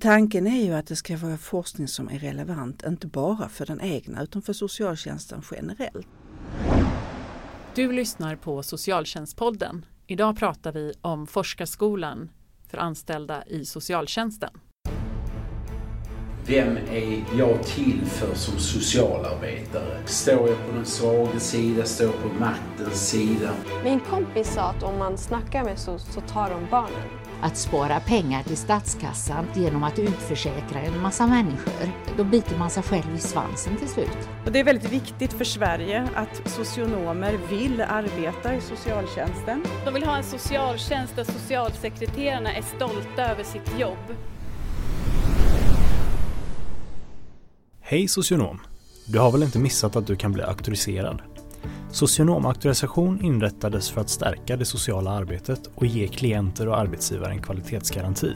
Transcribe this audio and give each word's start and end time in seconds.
Tanken 0.00 0.46
är 0.46 0.64
ju 0.64 0.74
att 0.74 0.86
det 0.86 0.96
ska 0.96 1.16
vara 1.16 1.36
forskning 1.36 1.88
som 1.88 2.08
är 2.08 2.18
relevant, 2.18 2.82
inte 2.86 3.06
bara 3.06 3.48
för 3.48 3.66
den 3.66 3.80
egna 3.80 4.22
utan 4.22 4.42
för 4.42 4.52
socialtjänsten 4.52 5.42
generellt. 5.50 6.08
Du 7.74 7.92
lyssnar 7.92 8.36
på 8.36 8.62
Socialtjänstpodden. 8.62 9.86
Idag 10.06 10.36
pratar 10.36 10.72
vi 10.72 10.92
om 11.02 11.26
Forskarskolan 11.26 12.30
för 12.68 12.78
anställda 12.78 13.44
i 13.46 13.64
socialtjänsten. 13.64 14.50
Vem 16.46 16.76
är 16.76 17.24
jag 17.38 17.62
till 17.62 18.00
för 18.06 18.34
som 18.34 18.58
socialarbetare? 18.58 20.06
Står 20.06 20.48
jag 20.48 20.66
på 20.66 20.72
den 20.74 20.84
svaga 20.84 21.40
sida? 21.40 21.84
Står 21.84 22.06
jag 22.06 22.22
på 22.22 22.28
maktens 22.28 23.08
sida? 23.08 23.54
Min 23.84 24.00
kompis 24.00 24.54
sa 24.54 24.62
att 24.62 24.82
om 24.82 24.98
man 24.98 25.18
snackar 25.18 25.64
med 25.64 25.78
SOS 25.78 26.14
så 26.14 26.20
tar 26.20 26.50
de 26.50 26.66
barnen. 26.70 27.19
Att 27.42 27.56
spara 27.56 28.00
pengar 28.00 28.42
till 28.42 28.56
statskassan 28.56 29.46
genom 29.54 29.82
att 29.82 29.98
utförsäkra 29.98 30.80
en 30.80 31.00
massa 31.00 31.26
människor. 31.26 31.92
Då 32.16 32.24
biter 32.24 32.58
man 32.58 32.70
sig 32.70 32.82
själv 32.82 33.14
i 33.14 33.18
svansen 33.18 33.76
till 33.76 33.88
slut. 33.88 34.28
Och 34.46 34.52
det 34.52 34.60
är 34.60 34.64
väldigt 34.64 34.92
viktigt 34.92 35.32
för 35.32 35.44
Sverige 35.44 36.08
att 36.14 36.50
socionomer 36.50 37.38
vill 37.50 37.80
arbeta 37.80 38.54
i 38.54 38.60
socialtjänsten. 38.60 39.64
De 39.84 39.94
vill 39.94 40.04
ha 40.04 40.16
en 40.16 40.24
socialtjänst 40.24 41.16
där 41.16 41.24
socialsekreterarna 41.24 42.54
är 42.54 42.62
stolta 42.62 43.22
över 43.22 43.44
sitt 43.44 43.78
jobb. 43.78 44.16
Hej 47.80 48.08
socionom! 48.08 48.60
Du 49.06 49.18
har 49.18 49.32
väl 49.32 49.42
inte 49.42 49.58
missat 49.58 49.96
att 49.96 50.06
du 50.06 50.16
kan 50.16 50.32
bli 50.32 50.42
auktoriserad? 50.42 51.22
Socionomauktorisation 51.92 53.24
inrättades 53.24 53.90
för 53.90 54.00
att 54.00 54.08
stärka 54.08 54.56
det 54.56 54.64
sociala 54.64 55.10
arbetet 55.10 55.70
och 55.74 55.86
ge 55.86 56.08
klienter 56.08 56.68
och 56.68 56.78
arbetsgivare 56.78 57.32
en 57.32 57.42
kvalitetsgaranti. 57.42 58.34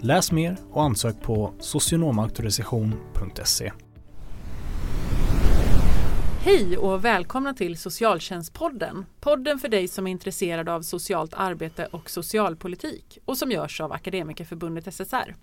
Läs 0.00 0.32
mer 0.32 0.56
och 0.70 0.82
ansök 0.82 1.22
på 1.22 1.54
socionomauktorisation.se. 1.60 3.72
Hej 6.40 6.78
och 6.78 7.04
välkomna 7.04 7.54
till 7.54 7.78
Socialtjänstpodden. 7.78 9.06
Podden 9.20 9.58
för 9.58 9.68
dig 9.68 9.88
som 9.88 10.06
är 10.06 10.10
intresserad 10.10 10.68
av 10.68 10.82
socialt 10.82 11.34
arbete 11.34 11.88
och 11.90 12.10
socialpolitik 12.10 13.18
och 13.24 13.38
som 13.38 13.50
görs 13.50 13.80
av 13.80 13.92
Akademikerförbundet 13.92 14.94
SSR. 14.94 15.34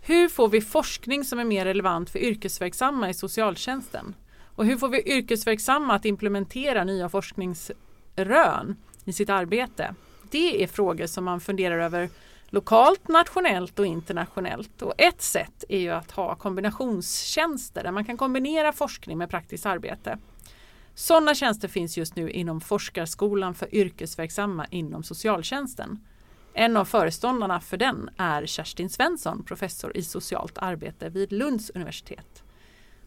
Hur 0.00 0.28
får 0.28 0.48
vi 0.48 0.60
forskning 0.60 1.24
som 1.24 1.38
är 1.38 1.44
mer 1.44 1.64
relevant 1.64 2.10
för 2.10 2.18
yrkesverksamma 2.18 3.10
i 3.10 3.14
socialtjänsten? 3.14 4.14
Och 4.54 4.66
hur 4.66 4.76
får 4.76 4.88
vi 4.88 5.12
yrkesverksamma 5.16 5.94
att 5.94 6.04
implementera 6.04 6.84
nya 6.84 7.08
forskningsrön 7.08 8.76
i 9.04 9.12
sitt 9.12 9.30
arbete? 9.30 9.94
Det 10.30 10.62
är 10.62 10.66
frågor 10.66 11.06
som 11.06 11.24
man 11.24 11.40
funderar 11.40 11.78
över 11.78 12.10
lokalt, 12.46 13.08
nationellt 13.08 13.78
och 13.78 13.86
internationellt. 13.86 14.82
Och 14.82 14.94
ett 14.98 15.22
sätt 15.22 15.64
är 15.68 15.78
ju 15.78 15.90
att 15.90 16.10
ha 16.10 16.34
kombinationstjänster 16.34 17.82
där 17.82 17.90
man 17.90 18.04
kan 18.04 18.16
kombinera 18.16 18.72
forskning 18.72 19.18
med 19.18 19.30
praktiskt 19.30 19.66
arbete. 19.66 20.18
Sådana 20.94 21.34
tjänster 21.34 21.68
finns 21.68 21.96
just 21.96 22.16
nu 22.16 22.30
inom 22.30 22.60
Forskarskolan 22.60 23.54
för 23.54 23.74
yrkesverksamma 23.74 24.66
inom 24.70 25.02
socialtjänsten. 25.02 25.98
En 26.52 26.76
av 26.76 26.84
föreståndarna 26.84 27.60
för 27.60 27.76
den 27.76 28.10
är 28.16 28.46
Kerstin 28.46 28.90
Svensson, 28.90 29.44
professor 29.44 29.96
i 29.96 30.02
socialt 30.02 30.58
arbete 30.58 31.08
vid 31.08 31.32
Lunds 31.32 31.70
universitet. 31.70 32.43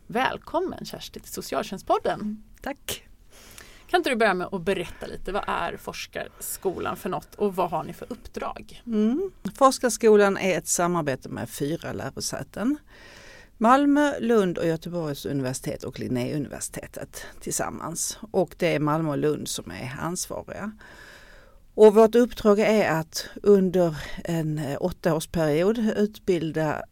Välkommen 0.09 0.86
Kerstin 0.86 1.23
till 1.23 1.31
Socialtjänstpodden. 1.31 2.44
Tack! 2.61 3.08
Kan 3.88 3.97
inte 3.97 4.09
du 4.09 4.16
börja 4.16 4.33
med 4.33 4.47
att 4.52 4.61
berätta 4.61 5.05
lite, 5.05 5.31
vad 5.31 5.44
är 5.47 5.77
Forskarskolan 5.77 6.97
för 6.97 7.09
något 7.09 7.36
och 7.36 7.55
vad 7.55 7.69
har 7.72 7.83
ni 7.83 7.94
för 7.94 8.08
uppdrag? 8.09 8.83
Mm. 8.85 9.31
Forskarskolan 9.55 10.38
är 10.38 10.58
ett 10.58 10.67
samarbete 10.67 11.30
med 11.30 11.50
fyra 11.50 11.94
lärosäten. 11.94 12.78
Malmö, 13.58 14.19
Lund 14.19 14.58
och 14.58 14.67
Göteborgs 14.67 15.25
universitet 15.25 15.83
och 15.83 16.00
Linnéuniversitetet 16.00 17.25
tillsammans. 17.41 18.19
Och 18.31 18.55
det 18.58 18.75
är 18.75 18.80
Malmö 18.80 19.09
och 19.09 19.17
Lund 19.17 19.47
som 19.47 19.72
är 19.72 19.96
ansvariga. 20.00 20.72
Och 21.73 21.96
vårt 21.96 22.16
uppdrag 22.16 22.59
är 22.59 22.91
att 22.91 23.29
under 23.44 23.97
en 24.23 24.78
åttaårsperiod 24.79 25.78
utbilda 25.78 26.84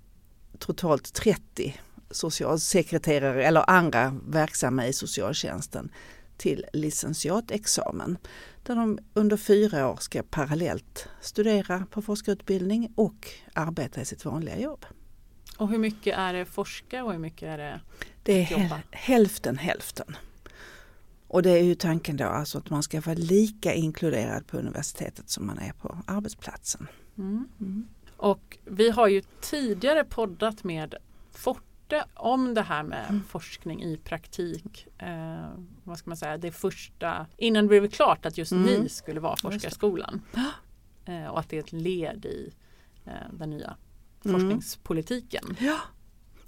totalt 0.60 1.14
30 1.14 1.76
socialsekreterare 2.12 3.46
eller 3.46 3.70
andra 3.70 4.16
verksamma 4.28 4.88
i 4.88 4.94
socialtjänsten 4.94 5.92
till 6.38 6.66
licentiatexamen. 6.74 8.18
Där 8.64 8.76
de 8.76 9.00
under 9.14 9.38
fyra 9.38 9.90
år 9.90 9.96
ska 9.96 10.24
parallellt 10.24 11.08
studera 11.22 11.86
på 11.92 12.02
forskarutbildning 12.02 12.94
och 12.96 13.30
arbeta 13.54 14.02
i 14.02 14.06
sitt 14.06 14.26
vanliga 14.26 14.60
jobb. 14.60 14.86
Och 15.58 15.70
hur 15.70 15.78
mycket 15.78 16.18
är 16.18 16.34
det 16.34 16.46
forska 16.46 17.04
och 17.04 17.12
hur 17.12 17.20
mycket 17.20 17.44
är 17.44 17.58
det 17.58 17.82
Det 18.24 18.34
är 18.34 18.52
jobba? 18.52 18.82
hälften 18.92 19.58
hälften. 19.58 20.18
Och 21.28 21.44
det 21.44 21.50
är 21.50 21.64
ju 21.64 21.76
tanken 21.76 22.18
då 22.18 22.26
alltså 22.26 22.58
att 22.58 22.70
man 22.70 22.84
ska 22.84 23.02
vara 23.02 23.16
lika 23.16 23.74
inkluderad 23.74 24.48
på 24.48 24.58
universitetet 24.58 25.30
som 25.30 25.48
man 25.48 25.58
är 25.60 25.72
på 25.74 25.98
arbetsplatsen. 26.08 26.88
Mm. 27.18 27.48
Mm. 27.60 27.88
Och 28.18 28.58
vi 28.66 28.90
har 28.90 29.08
ju 29.08 29.22
tidigare 29.42 30.04
poddat 30.04 30.64
med 30.64 30.96
Forte 31.32 31.62
om 32.14 32.54
det 32.54 32.62
här 32.62 32.84
med 32.84 33.06
mm. 33.10 33.24
forskning 33.24 33.84
i 33.84 33.98
praktik. 33.98 34.88
Eh, 34.98 35.50
vad 35.84 35.98
ska 35.98 36.10
man 36.10 36.18
säga, 36.18 36.38
det 36.38 36.52
första, 36.52 37.28
innan 37.38 37.64
det 37.64 37.68
blev 37.68 37.90
klart 37.90 38.26
att 38.26 38.38
just 38.38 38.52
mm. 38.52 38.64
ni 38.64 38.90
skulle 38.90 39.20
vara 39.20 39.36
forskarskolan. 39.38 40.22
Eh, 41.06 41.28
och 41.28 41.40
att 41.40 41.50
det 41.50 41.58
är 41.58 41.60
ett 41.60 41.74
led 41.74 42.26
i 42.26 42.54
eh, 43.06 43.14
den 43.34 43.50
nya 43.50 43.78
mm. 44.26 44.40
forskningspolitiken. 44.40 45.56
Ja. 45.60 45.78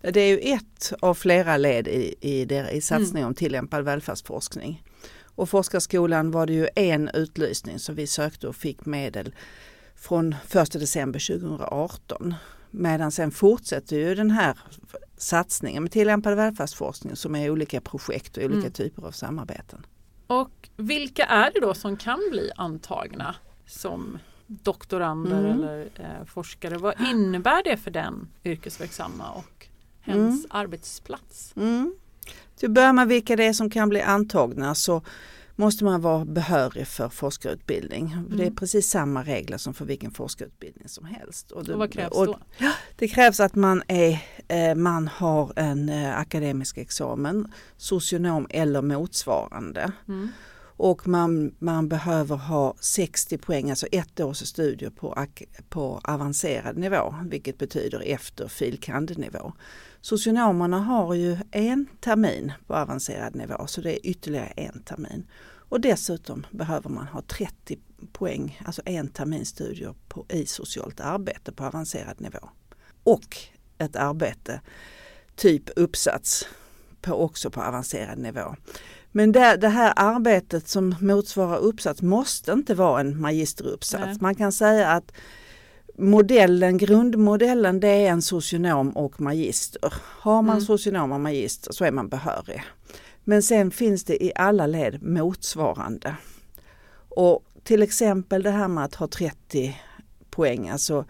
Det 0.02 0.20
är 0.20 0.28
ju 0.28 0.40
ett 0.40 0.94
av 1.00 1.14
flera 1.14 1.58
led 1.58 1.88
i, 1.88 2.16
i, 2.22 2.46
der, 2.46 2.70
i 2.70 2.82
satsning 2.82 3.22
mm. 3.22 3.28
om 3.28 3.34
tillämpad 3.34 3.84
välfärdsforskning. 3.84 4.84
Och 5.36 5.50
Forskarskolan 5.50 6.32
var 6.32 6.46
det 6.46 6.54
ju 6.54 6.68
en 6.76 7.10
utlysning 7.14 7.80
som 7.80 7.96
vi 7.96 8.08
sökte 8.08 8.48
och 8.48 8.56
fick 8.56 8.86
medel 8.86 9.36
från 9.96 10.36
1 10.54 10.72
december 10.72 11.40
2018. 11.40 12.36
Medan 12.72 13.12
sen 13.12 13.32
fortsätter 13.32 13.96
ju 13.96 14.16
den 14.16 14.32
här 14.32 14.58
satsningen 15.18 15.84
med 15.84 15.92
tillämpad 15.92 16.36
välfärdsforskning 16.36 17.16
som 17.16 17.36
är 17.36 17.50
olika 17.50 17.82
projekt 17.82 18.38
och 18.38 18.44
olika 18.44 18.60
mm. 18.60 18.72
typer 18.72 19.04
av 19.04 19.12
samarbeten. 19.12 19.86
Och 20.28 20.70
vilka 20.76 21.26
är 21.26 21.52
det 21.54 21.60
då 21.60 21.74
som 21.74 21.98
kan 21.98 22.20
bli 22.32 22.52
antagna 22.56 23.36
som 23.66 24.18
doktorander 24.48 25.40
mm. 25.40 25.52
eller 25.52 25.90
eh, 25.96 26.26
forskare? 26.26 26.78
Vad 26.78 27.02
innebär 27.12 27.64
det 27.64 27.78
för 27.78 27.92
den 27.92 28.28
yrkesverksamma 28.44 29.32
och 29.32 29.68
hens 30.02 30.46
mm. 30.46 30.48
arbetsplats? 30.50 31.54
Mm. 31.56 31.96
Till 32.56 32.70
att 32.70 32.74
börja 32.74 32.94
med 32.94 33.08
vilka 33.08 33.36
det 33.36 33.46
är 33.46 33.54
som 33.54 33.70
kan 33.70 33.90
bli 33.90 34.02
antagna 34.02 34.76
så 34.76 35.02
måste 35.60 35.84
man 35.84 36.02
vara 36.02 36.26
behörig 36.26 36.88
för 36.88 37.10
forskarutbildning. 37.10 38.12
Mm. 38.12 38.38
Det 38.38 38.46
är 38.46 38.52
precis 38.52 38.90
samma 38.90 39.24
regler 39.24 39.58
som 39.58 39.74
för 39.74 39.86
vilken 39.86 40.12
forskarutbildning 40.12 40.88
som 40.88 41.06
helst. 41.06 41.52
Och, 41.52 41.66
det, 41.66 41.74
och 41.74 41.80
vad 41.80 41.94
krävs 41.94 42.14
då? 42.14 42.20
Och, 42.20 42.40
ja, 42.58 42.72
det 42.96 43.08
krävs 43.08 43.40
att 43.40 43.56
man, 43.56 43.84
är, 43.88 44.20
eh, 44.48 44.76
man 44.76 45.08
har 45.08 45.54
en 45.56 45.90
eh, 45.90 46.20
akademisk 46.20 46.78
examen, 46.78 47.52
socionom 47.78 48.48
eller 48.50 48.82
motsvarande. 48.82 49.92
Mm. 50.08 50.30
Och 50.80 51.08
man, 51.08 51.56
man 51.60 51.90
behöver 51.90 52.36
ha 52.36 52.76
60 52.80 53.38
poäng, 53.38 53.70
alltså 53.70 53.88
ett 53.92 54.20
års 54.20 54.38
studier 54.38 54.90
på, 54.90 55.26
på 55.70 56.02
avancerad 56.04 56.78
nivå, 56.78 57.16
vilket 57.26 57.58
betyder 57.58 58.02
efter 58.06 58.48
filkandnivå. 58.48 59.54
Socionomerna 60.08 60.80
har 60.80 61.14
ju 61.14 61.38
en 61.52 61.88
termin 62.00 62.52
på 62.68 62.76
avancerad 62.76 63.36
nivå 63.36 63.68
så 63.68 63.82
det 63.82 63.94
är 63.94 64.10
ytterligare 64.10 64.48
en 64.48 64.84
termin. 64.84 65.28
Och 65.70 65.82
dessutom 65.82 66.46
behöver 66.52 66.90
man 66.90 67.08
ha 67.08 67.22
30 67.22 67.78
poäng, 68.12 68.62
alltså 68.66 68.82
en 68.86 69.08
termins 69.08 69.50
studier 69.50 69.96
på, 70.08 70.26
i 70.30 70.46
socialt 70.46 71.00
arbete 71.00 71.52
på 71.52 71.66
avancerad 71.66 72.22
nivå. 72.22 72.50
Och 73.04 73.38
ett 73.78 73.96
arbete, 73.96 74.62
typ 75.36 75.70
uppsats, 75.76 76.48
på, 77.02 77.14
också 77.14 77.50
på 77.50 77.62
avancerad 77.62 78.18
nivå. 78.18 78.56
Men 79.12 79.32
det, 79.32 79.58
det, 79.58 79.70
här 79.70 79.94
arbetet 79.96 80.68
som 80.68 80.96
motsvarar 81.02 81.58
uppsats 81.58 82.02
måste 82.02 82.52
inte 82.52 82.76
vara 82.76 83.00
en 83.00 83.22
magisteruppsats. 83.22 84.06
Nej. 84.06 84.18
Man 84.20 84.36
kan 84.36 84.52
säga 84.52 84.88
att 84.88 85.12
modellen, 85.98 86.78
grundmodellen 86.78 87.80
det 87.80 87.88
är 87.88 88.12
en 88.12 88.22
socionom 88.22 88.90
och 88.90 89.22
magister. 89.22 89.94
Har 90.20 90.42
man 90.42 90.56
mm. 90.56 90.66
socionom 90.66 91.12
och 91.12 91.20
magister 91.20 91.72
så 91.72 91.86
är 91.86 91.92
man 91.92 92.10
behörig. 92.10 92.64
Men 93.24 93.44
sen 93.44 93.72
finns 93.72 94.04
det 94.04 94.24
i 94.24 94.32
alla 94.36 94.68
led 94.68 95.04
motsvarande. 95.04 96.16
Och 97.10 97.46
till 97.64 97.84
exempel 97.84 98.44
det 98.44 98.52
här 98.52 98.68
med 98.68 98.84
att 98.84 98.96
ha 98.96 99.08
30 99.08 99.82
poäng, 100.30 100.70
alltså 100.70 101.06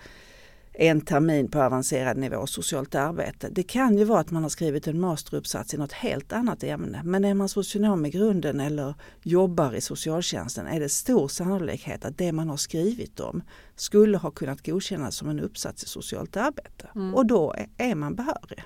en 0.79 1.01
termin 1.01 1.51
på 1.51 1.61
avancerad 1.61 2.17
nivå 2.17 2.47
socialt 2.47 2.95
arbete. 2.95 3.49
Det 3.51 3.63
kan 3.63 3.97
ju 3.97 4.03
vara 4.03 4.19
att 4.19 4.31
man 4.31 4.43
har 4.43 4.49
skrivit 4.49 4.87
en 4.87 4.99
masteruppsats 4.99 5.73
i 5.73 5.77
något 5.77 5.91
helt 5.91 6.33
annat 6.33 6.63
ämne. 6.63 7.01
Men 7.03 7.25
är 7.25 7.33
man 7.33 7.49
socionom 7.49 8.05
i 8.05 8.09
grunden 8.09 8.59
eller 8.59 8.93
jobbar 9.23 9.73
i 9.73 9.81
socialtjänsten 9.81 10.67
är 10.67 10.79
det 10.79 10.89
stor 10.89 11.27
sannolikhet 11.27 12.05
att 12.05 12.17
det 12.17 12.31
man 12.31 12.49
har 12.49 12.57
skrivit 12.57 13.19
om 13.19 13.43
skulle 13.75 14.17
ha 14.17 14.31
kunnat 14.31 14.65
godkännas 14.65 15.15
som 15.15 15.29
en 15.29 15.39
uppsats 15.39 15.83
i 15.83 15.87
socialt 15.87 16.37
arbete. 16.37 16.89
Mm. 16.95 17.15
Och 17.15 17.25
då 17.25 17.55
är 17.77 17.95
man 17.95 18.15
behörig. 18.15 18.63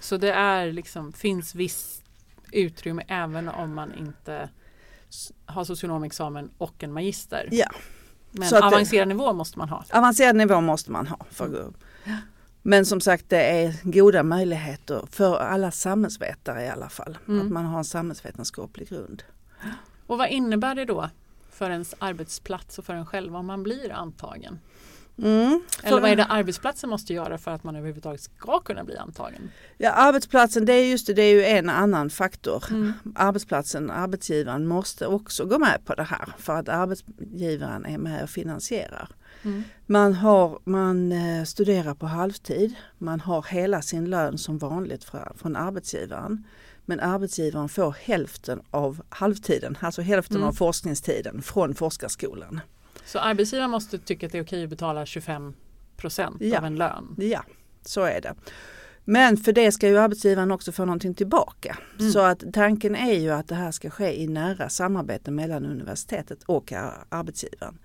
Så 0.00 0.16
det 0.16 0.32
är 0.32 0.72
liksom, 0.72 1.12
finns 1.12 1.54
viss 1.54 2.02
utrymme 2.52 3.04
även 3.08 3.48
om 3.48 3.74
man 3.74 3.94
inte 3.94 4.50
har 5.46 5.64
socionomexamen 5.64 6.50
och 6.58 6.82
en 6.82 6.92
magister? 6.92 7.48
Ja. 7.50 7.70
Men 8.30 8.48
Så 8.48 8.56
att 8.56 8.62
det- 8.62 8.66
avancerad 8.66 9.08
nivå 9.08 9.32
måste 9.32 9.58
man 9.58 9.68
ha? 9.68 9.84
Avancerad 9.92 10.36
nivå 10.36 10.60
måste 10.60 10.90
man 10.90 11.06
ha. 11.06 11.18
För 11.30 11.44
att 11.44 11.50
gå 11.50 11.56
upp. 11.56 11.84
Men 12.62 12.86
som 12.86 13.00
sagt 13.00 13.24
det 13.28 13.42
är 13.62 13.74
goda 13.82 14.22
möjligheter 14.22 15.04
för 15.10 15.36
alla 15.38 15.70
samhällsvetare 15.70 16.64
i 16.64 16.68
alla 16.68 16.88
fall. 16.88 17.18
Mm. 17.28 17.46
Att 17.46 17.52
man 17.52 17.64
har 17.64 17.78
en 17.78 17.84
samhällsvetenskaplig 17.84 18.88
grund. 18.88 19.22
Och 20.06 20.18
vad 20.18 20.28
innebär 20.28 20.74
det 20.74 20.84
då 20.84 21.10
för 21.50 21.70
ens 21.70 21.94
arbetsplats 21.98 22.78
och 22.78 22.84
för 22.84 22.94
en 22.94 23.06
själv 23.06 23.36
om 23.36 23.46
man 23.46 23.62
blir 23.62 23.92
antagen? 23.92 24.58
Mm. 25.22 25.60
Eller 25.82 26.00
vad 26.00 26.10
är 26.10 26.16
det 26.16 26.24
arbetsplatsen 26.24 26.90
måste 26.90 27.14
göra 27.14 27.38
för 27.38 27.50
att 27.50 27.64
man 27.64 27.76
överhuvudtaget 27.76 28.20
ska 28.20 28.60
kunna 28.60 28.84
bli 28.84 28.96
antagen? 28.96 29.50
Ja, 29.78 29.90
arbetsplatsen 29.90 30.64
det 30.64 30.72
är 30.72 30.90
just 30.90 31.06
det, 31.06 31.14
det 31.14 31.22
är 31.22 31.34
ju 31.34 31.44
en 31.44 31.68
annan 31.68 32.10
faktor. 32.10 32.64
Mm. 32.70 32.92
Arbetsplatsen, 33.14 33.90
arbetsgivaren 33.90 34.66
måste 34.66 35.06
också 35.06 35.44
gå 35.44 35.58
med 35.58 35.78
på 35.84 35.94
det 35.94 36.02
här 36.02 36.28
för 36.38 36.56
att 36.56 36.68
arbetsgivaren 36.68 37.86
är 37.86 37.98
med 37.98 38.22
och 38.22 38.30
finansierar. 38.30 39.08
Mm. 39.42 39.64
Man, 39.86 40.14
har, 40.14 40.58
man 40.64 41.12
eh, 41.12 41.44
studerar 41.44 41.94
på 41.94 42.06
halvtid, 42.06 42.74
man 42.98 43.20
har 43.20 43.42
hela 43.50 43.82
sin 43.82 44.10
lön 44.10 44.38
som 44.38 44.58
vanligt 44.58 45.04
fra- 45.04 45.32
från 45.36 45.56
arbetsgivaren. 45.56 46.44
Men 46.84 47.00
arbetsgivaren 47.00 47.68
får 47.68 47.94
hälften 48.00 48.60
av 48.70 49.02
halvtiden, 49.08 49.78
alltså 49.80 50.02
hälften 50.02 50.36
Mm. 50.36 50.48
av 50.48 50.52
forskningstiden 50.52 51.42
från 51.42 51.74
forskarskolan. 51.74 52.60
Så 53.12 53.18
arbetsgivaren 53.18 53.70
måste 53.70 53.98
tycka 53.98 54.26
att 54.26 54.32
det 54.32 54.38
är 54.38 54.42
okej 54.44 54.64
att 54.64 54.70
betala 54.70 55.06
25 55.06 55.54
procent 55.96 56.36
Ja. 56.40 56.58
av 56.58 56.64
en 56.64 56.76
lön? 56.76 57.14
Ja, 57.18 57.44
så 57.84 58.00
är 58.02 58.20
det. 58.20 58.34
Men 59.04 59.36
för 59.36 59.52
det 59.52 59.72
ska 59.72 59.88
ju 59.88 59.98
arbetsgivaren 59.98 60.50
också 60.50 60.72
få 60.72 60.84
någonting 60.84 61.14
tillbaka. 61.14 61.78
Mm. 61.98 62.12
Så 62.12 62.20
att 62.20 62.44
tanken 62.52 62.96
är 62.96 63.12
ju 63.18 63.30
att 63.30 63.48
det 63.48 63.54
här 63.54 63.70
ska 63.70 63.90
ske 63.90 64.20
i 64.22 64.26
nära 64.28 64.68
samarbete 64.68 65.30
mellan 65.30 65.66
universitetet 65.66 66.42
och 66.42 66.72
ar- 66.72 67.04
arbetsgivaren. 67.08 67.78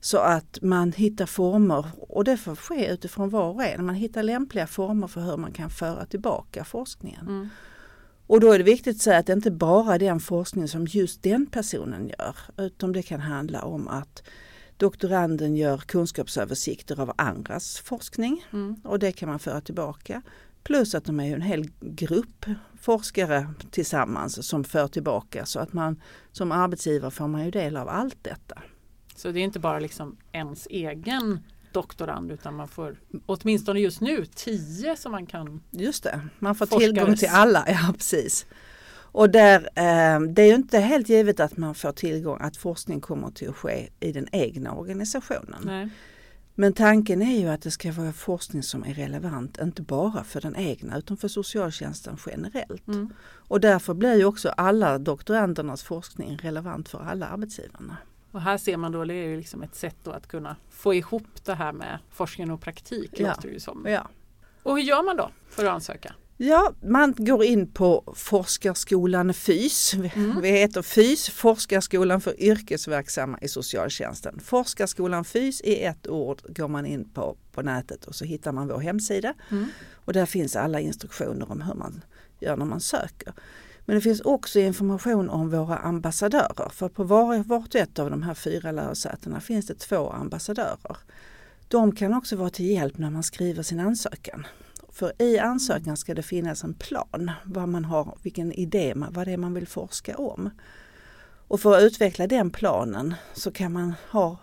Så 0.00 0.18
att 0.18 0.58
man 0.62 0.92
hittar 0.92 1.26
former, 1.26 1.86
och 1.98 2.24
det 2.24 2.36
får 2.36 2.56
ske 2.56 2.86
utifrån 2.92 3.28
var 3.30 3.48
och 3.48 3.64
en, 3.64 3.84
man 3.86 3.94
hittar 3.94 4.22
lämpliga 4.22 4.66
former 4.66 5.06
för 5.06 5.20
hur 5.20 5.36
man 5.36 5.52
kan 5.52 5.70
föra 5.70 6.06
tillbaka 6.06 6.64
forskningen. 6.64 7.26
Mm. 7.28 7.48
Och 8.26 8.40
då 8.40 8.52
är 8.52 8.58
det 8.58 8.64
viktigt 8.64 8.96
att 8.96 9.02
säga 9.02 9.18
att 9.18 9.26
det 9.26 9.32
inte 9.32 9.50
bara 9.50 9.94
är 9.94 9.98
den 9.98 10.20
forskning 10.20 10.68
som 10.68 10.86
just 10.86 11.22
den 11.22 11.46
personen 11.46 12.08
gör, 12.18 12.36
utan 12.56 12.92
det 12.92 13.02
kan 13.02 13.20
handla 13.20 13.62
om 13.62 13.88
att 13.88 14.22
doktoranden 14.86 15.56
gör 15.56 15.78
kunskapsöversikter 15.78 17.00
av 17.00 17.12
andras 17.18 17.78
forskning 17.78 18.44
Mm. 18.52 18.76
och 18.84 18.98
det 18.98 19.12
kan 19.12 19.28
man 19.28 19.38
föra 19.38 19.60
tillbaka. 19.60 20.22
Plus 20.62 20.94
att 20.94 21.04
de 21.04 21.20
är 21.20 21.34
en 21.34 21.42
hel 21.42 21.70
grupp 21.80 22.46
forskare 22.80 23.46
tillsammans 23.70 24.46
som 24.48 24.64
för 24.64 24.88
tillbaka 24.88 25.46
så 25.46 25.60
att 25.60 25.72
man 25.72 26.00
som 26.32 26.52
arbetsgivare 26.52 27.10
får 27.10 27.28
man 27.28 27.44
ju 27.44 27.50
del 27.50 27.76
av 27.76 27.88
allt 27.88 28.16
detta. 28.22 28.62
Så 29.16 29.30
det 29.30 29.40
är 29.40 29.44
inte 29.44 29.60
bara 29.60 29.78
liksom 29.78 30.16
ens 30.32 30.66
egen 30.70 31.40
doktorand 31.72 32.32
utan 32.32 32.54
man 32.54 32.68
får 32.68 32.96
åtminstone 33.26 33.80
just 33.80 34.00
nu 34.00 34.26
tio 34.34 34.96
som 34.96 35.12
man 35.12 35.26
kan 35.26 35.60
Just 35.70 36.02
det, 36.04 36.20
man 36.38 36.54
får 36.54 36.66
Forskares- 36.66 36.78
tillgång 36.80 37.16
till 37.16 37.28
alla, 37.28 37.64
ja 37.68 37.92
precis. 37.96 38.46
Och 39.12 39.30
där, 39.30 39.60
eh, 39.60 40.20
det 40.20 40.42
är 40.42 40.46
ju 40.46 40.54
inte 40.54 40.78
helt 40.78 41.08
givet 41.08 41.40
att 41.40 41.56
man 41.56 41.74
får 41.74 41.92
tillgång, 41.92 42.38
att 42.40 42.56
forskning 42.56 43.00
kommer 43.00 43.30
till 43.30 43.48
att 43.48 43.56
ske 43.56 43.88
i 44.00 44.12
den 44.12 44.28
egna 44.32 44.74
organisationen. 44.74 45.62
Nej. 45.64 45.88
Men 46.54 46.72
tanken 46.72 47.22
är 47.22 47.40
ju 47.40 47.48
att 47.48 47.62
det 47.62 47.70
ska 47.70 47.92
vara 47.92 48.12
forskning 48.12 48.62
som 48.62 48.84
är 48.84 48.94
relevant, 48.94 49.58
inte 49.60 49.82
bara 49.82 50.24
för 50.24 50.40
den 50.40 50.56
egna 50.56 50.98
utan 50.98 51.16
för 51.16 51.28
socialtjänsten 51.28 52.16
generellt. 52.26 52.88
Mm. 52.88 53.12
Och 53.24 53.60
därför 53.60 53.94
blir 53.94 54.14
ju 54.14 54.24
också 54.24 54.48
alla 54.48 54.98
doktorandernas 54.98 55.82
forskning 55.82 56.38
relevant 56.42 56.88
för 56.88 56.98
alla 56.98 57.26
arbetsgivarna. 57.26 57.96
Och 58.30 58.40
här 58.40 58.58
ser 58.58 58.76
man 58.76 58.92
då, 58.92 59.04
det 59.04 59.14
är 59.14 59.28
ju 59.28 59.36
liksom 59.36 59.62
ett 59.62 59.74
sätt 59.74 60.08
att 60.08 60.26
kunna 60.26 60.56
få 60.70 60.94
ihop 60.94 61.44
det 61.44 61.54
här 61.54 61.72
med 61.72 61.98
forskning 62.10 62.50
och 62.50 62.60
praktik. 62.60 63.10
Ja. 63.16 63.28
Låter 63.28 63.48
det 63.48 63.54
ju 63.54 63.60
som. 63.60 63.86
Ja. 63.88 64.08
Och 64.62 64.76
hur 64.76 64.82
gör 64.82 65.02
man 65.02 65.16
då 65.16 65.30
för 65.48 65.64
att 65.64 65.70
ansöka? 65.70 66.14
Ja, 66.44 66.72
man 66.80 67.14
går 67.16 67.44
in 67.44 67.72
på 67.72 68.14
Forskarskolan 68.16 69.34
FYS. 69.34 69.94
Mm. 69.94 70.40
Vi 70.40 70.50
heter 70.50 70.82
FYS, 70.82 71.30
Forskarskolan 71.30 72.20
för 72.20 72.42
yrkesverksamma 72.42 73.38
i 73.42 73.48
socialtjänsten. 73.48 74.40
Forskarskolan 74.40 75.24
FYS 75.24 75.60
i 75.60 75.82
ett 75.82 76.08
ord 76.08 76.42
går 76.48 76.68
man 76.68 76.86
in 76.86 77.08
på 77.10 77.36
på 77.52 77.62
nätet 77.62 78.04
och 78.04 78.14
så 78.14 78.24
hittar 78.24 78.52
man 78.52 78.68
vår 78.68 78.78
hemsida. 78.78 79.34
Mm. 79.50 79.66
Och 79.92 80.12
där 80.12 80.26
finns 80.26 80.56
alla 80.56 80.80
instruktioner 80.80 81.52
om 81.52 81.62
hur 81.62 81.74
man 81.74 82.04
gör 82.40 82.56
när 82.56 82.64
man 82.64 82.80
söker. 82.80 83.32
Men 83.84 83.96
det 83.96 84.00
finns 84.00 84.20
också 84.20 84.58
information 84.58 85.30
om 85.30 85.50
våra 85.50 85.76
ambassadörer. 85.76 86.68
För 86.68 86.88
på 86.88 87.04
var, 87.04 87.36
vart 87.36 87.74
och 87.74 87.80
ett 87.80 87.98
av 87.98 88.10
de 88.10 88.22
här 88.22 88.34
fyra 88.34 88.72
lärosätena 88.72 89.40
finns 89.40 89.66
det 89.66 89.74
två 89.74 90.10
ambassadörer. 90.10 90.96
De 91.68 91.94
kan 91.94 92.14
också 92.14 92.36
vara 92.36 92.50
till 92.50 92.66
hjälp 92.66 92.98
när 92.98 93.10
man 93.10 93.22
skriver 93.22 93.62
sin 93.62 93.80
ansökan. 93.80 94.46
För 94.92 95.22
i 95.22 95.38
ansökan 95.38 95.96
ska 95.96 96.14
det 96.14 96.22
finnas 96.22 96.64
en 96.64 96.74
plan, 96.74 97.30
vad 97.44 97.68
man 97.68 97.84
har, 97.84 98.18
vilken 98.22 98.52
idé, 98.52 98.92
vad 98.96 99.26
det 99.26 99.32
är 99.32 99.36
man 99.36 99.54
vill 99.54 99.66
forska 99.68 100.16
om. 100.16 100.50
Och 101.48 101.60
för 101.60 101.76
att 101.76 101.82
utveckla 101.82 102.26
den 102.26 102.50
planen 102.50 103.14
så 103.32 103.50
kan 103.52 103.72
man 103.72 103.94
ha 104.10 104.36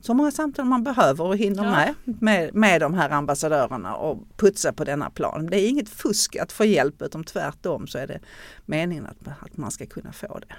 så 0.00 0.14
många 0.14 0.30
samtal 0.30 0.64
man 0.64 0.84
behöver 0.84 1.24
och 1.24 1.36
hinner 1.36 1.64
Ja. 1.64 1.70
med, 1.70 1.94
med 2.22 2.54
med 2.54 2.80
de 2.80 2.94
här 2.94 3.10
ambassadörerna 3.10 3.94
och 3.94 4.18
putsa 4.36 4.72
på 4.72 4.84
denna 4.84 5.10
plan. 5.10 5.46
Det 5.46 5.60
är 5.60 5.68
inget 5.68 5.88
fusk 5.88 6.36
att 6.36 6.52
få 6.52 6.64
hjälp 6.64 7.02
utan 7.02 7.24
tvärtom 7.24 7.86
så 7.86 7.98
är 7.98 8.06
det 8.06 8.20
meningen 8.66 9.06
att, 9.06 9.28
att 9.40 9.56
man 9.56 9.70
ska 9.70 9.86
kunna 9.86 10.12
få 10.12 10.38
det. 10.38 10.54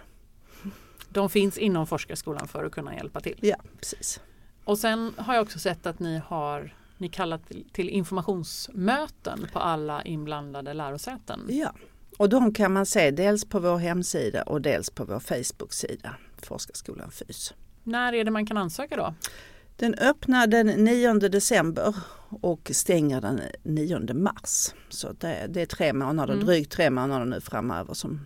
De 1.09 1.29
finns 1.29 1.57
inom 1.57 1.87
forskarskolan 1.87 2.47
för 2.47 2.63
att 2.63 2.71
kunna 2.71 2.95
hjälpa 2.95 3.19
till. 3.19 3.37
Ja, 3.41 3.55
precis. 3.79 4.19
Och 4.63 4.77
sen 4.77 5.13
har 5.17 5.33
jag 5.35 5.43
också 5.43 5.59
sett 5.59 5.85
att 5.85 5.99
ni 5.99 6.21
har 6.27 6.73
ni 6.97 7.09
kallat 7.09 7.47
till, 7.47 7.65
till 7.71 7.89
informationsmöten 7.89 9.47
på 9.53 9.59
alla 9.59 10.03
inblandade 10.03 10.73
lärosäten. 10.73 11.39
Ja, 11.49 11.73
och 12.17 12.29
de 12.29 12.53
kan 12.53 12.73
man 12.73 12.85
se 12.85 13.11
dels 13.11 13.45
på 13.45 13.59
vår 13.59 13.77
hemsida 13.77 14.43
och 14.43 14.61
dels 14.61 14.89
på 14.89 15.05
vår 15.05 15.19
Facebook-sida, 15.19 16.15
Forskarskolan 16.37 17.11
FYS. 17.11 17.53
När 17.83 18.13
är 18.13 18.23
det 18.23 18.31
man 18.31 18.45
kan 18.45 18.57
ansöka 18.57 18.95
då? 18.95 19.13
Den 19.77 19.93
öppnar 19.93 20.47
den 20.47 20.67
9 20.67 21.13
december 21.13 21.95
och 22.41 22.71
stänger 22.73 23.21
den 23.21 23.41
9 23.63 24.13
mars. 24.13 24.73
Så 24.89 25.11
det, 25.11 25.45
det 25.49 25.61
är 25.61 25.65
tre 25.65 25.93
månader, 25.93 26.33
Mm. 26.33 26.45
drygt 26.45 26.71
tre 26.71 26.89
månader 26.89 27.25
nu 27.25 27.41
framöver 27.41 27.93
som 27.93 28.19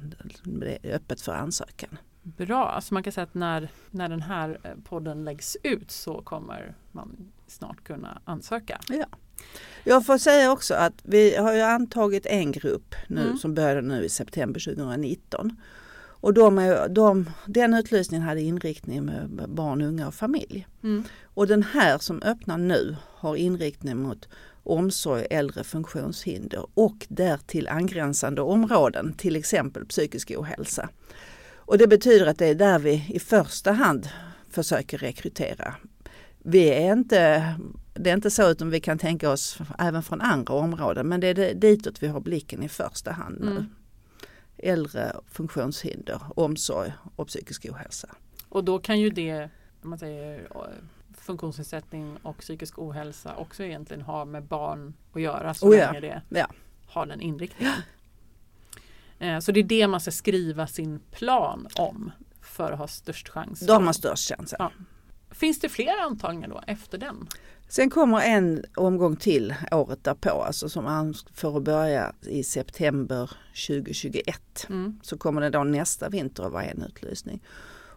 det 0.44 0.78
är 0.84 0.96
öppet 0.96 1.22
för 1.22 1.32
ansökan. 1.32 1.98
Bra, 2.24 2.66
alltså 2.70 2.94
man 2.94 3.04
kan 3.04 3.14
säga 3.14 3.24
att 3.24 3.34
när, 3.34 3.70
när 3.92 4.10
den 4.10 4.22
här 4.22 4.60
eh, 4.64 4.72
podden 4.84 5.24
läggs 5.26 5.58
ut 5.64 5.92
så 5.92 6.22
kommer 6.22 6.76
man 6.92 7.32
snart 7.50 7.84
kunna 7.84 8.22
ansöka. 8.26 8.80
Ja. 8.90 9.06
Jag 9.84 10.06
får 10.06 10.18
säga 10.18 10.52
också 10.52 10.74
att 10.74 10.94
vi 11.04 11.36
har 11.36 11.54
ju 11.54 11.62
antagit 11.62 12.26
en 12.26 12.52
grupp 12.52 12.96
nu 13.08 13.22
Mm. 13.22 13.38
som 13.38 13.54
började 13.54 13.82
nu 13.82 14.04
i 14.04 14.10
september 14.10 14.60
2019. 14.60 15.58
Och 16.22 16.34
de 16.34 16.58
är, 16.58 16.90
de, 16.90 17.30
den 17.46 17.74
utlysningen 17.74 18.28
hade 18.28 18.42
inriktning 18.42 19.06
med 19.06 19.50
barn, 19.50 19.82
unga 19.82 20.08
och 20.08 20.14
familj. 20.14 20.68
Mm. 20.84 21.04
Och 21.24 21.48
den 21.48 21.64
här 21.64 21.98
som 21.98 22.22
öppnar 22.22 22.58
nu 22.58 22.96
har 23.06 23.36
inriktning 23.36 23.98
mot 23.98 24.28
omsorg, 24.64 25.28
äldre, 25.30 25.64
funktionshinder 25.64 26.66
och 26.74 27.06
därtill 27.10 27.68
angränsande 27.68 28.42
områden, 28.42 29.14
till 29.14 29.36
exempel 29.36 29.86
psykisk 29.86 30.32
ohälsa. 30.38 30.90
Och 31.56 31.78
det 31.78 31.88
betyder 31.88 32.26
att 32.28 32.38
det 32.38 32.46
är 32.48 32.56
där 32.56 32.80
vi 32.80 33.06
i 33.10 33.20
första 33.20 33.72
hand 33.72 34.10
försöker 34.50 34.98
rekrytera. 34.98 35.76
Vi 36.50 36.70
är 36.70 36.94
inte, 36.94 37.54
det 37.94 38.10
är 38.10 38.14
inte 38.14 38.32
så 38.32 38.50
utan 38.50 38.70
vi 38.70 38.80
kan 38.80 38.98
tänka 38.98 39.30
oss 39.32 39.58
även 39.80 40.04
från 40.04 40.22
andra 40.22 40.54
områden 40.54 41.08
men 41.08 41.20
det 41.20 41.28
är 41.28 41.34
det- 41.34 41.54
ditåt 41.54 42.04
vi 42.04 42.08
har 42.08 42.20
blicken 42.20 42.64
i 42.64 42.70
första 42.70 43.12
hand 43.12 43.38
nu. 43.42 43.52
Mm. 43.52 43.66
Äldre, 44.58 45.16
funktionshinder, 45.32 46.22
omsorg 46.36 46.94
och 47.16 47.28
psykisk 47.28 47.66
ohälsa. 47.66 48.10
Och 48.50 48.64
då 48.64 48.80
kan 48.80 49.00
ju 49.00 49.10
det, 49.10 49.50
om 49.84 49.90
man 49.90 50.00
säger 50.00 50.40
eh, 50.40 50.62
funktionsnedsättning 51.18 52.18
och 52.24 52.38
psykisk 52.38 52.80
ohälsa 52.80 53.36
också 53.36 53.64
egentligen 53.64 54.02
ha 54.02 54.26
med 54.26 54.44
barn 54.44 54.94
att 55.14 55.22
göra 55.22 55.54
så 55.54 55.70
Oh 55.70 55.78
ja, 55.78 55.92
länge 55.92 56.00
det 56.00 56.22
ja. 56.40 56.48
har 56.88 57.06
den 57.06 57.22
inriktningen. 57.22 57.74
Eh, 59.20 59.40
Så 59.40 59.52
det 59.52 59.60
är 59.60 59.64
det 59.64 59.88
man 59.88 60.00
ska 60.02 60.12
skriva 60.12 60.68
sin 60.68 61.00
plan 61.12 61.68
om 61.76 62.12
för 62.42 62.72
att 62.72 62.80
ha 62.80 62.88
störst 62.88 63.30
chans. 63.30 63.60
De 63.60 63.86
har 63.86 63.94
störst 63.94 64.30
chans. 64.36 64.54
Ja. 64.60 64.72
Finns 65.32 65.60
det 65.60 65.70
fler 65.70 65.98
antagningar 66.02 66.48
då 66.50 66.62
efter 66.68 66.98
den? 66.98 67.28
Sen 67.70 67.90
kommer 67.90 68.20
en 68.22 68.66
omgång 68.76 69.16
till 69.16 69.56
året 69.72 70.04
därpå, 70.04 70.30
alltså 70.44 70.70
som 70.70 70.88
an- 70.88 71.14
för 71.34 71.58
att 71.58 71.64
börja 71.64 72.14
i 72.22 72.44
september 72.44 73.32
2021. 73.68 74.66
Mm. 74.70 75.00
Så 75.04 75.18
kommer 75.18 75.42
det 75.42 75.50
då 75.50 75.64
nästa 75.64 76.10
vinter 76.10 76.44
att 76.44 76.52
vara 76.52 76.64
en 76.64 76.84
utlysning. 76.84 77.44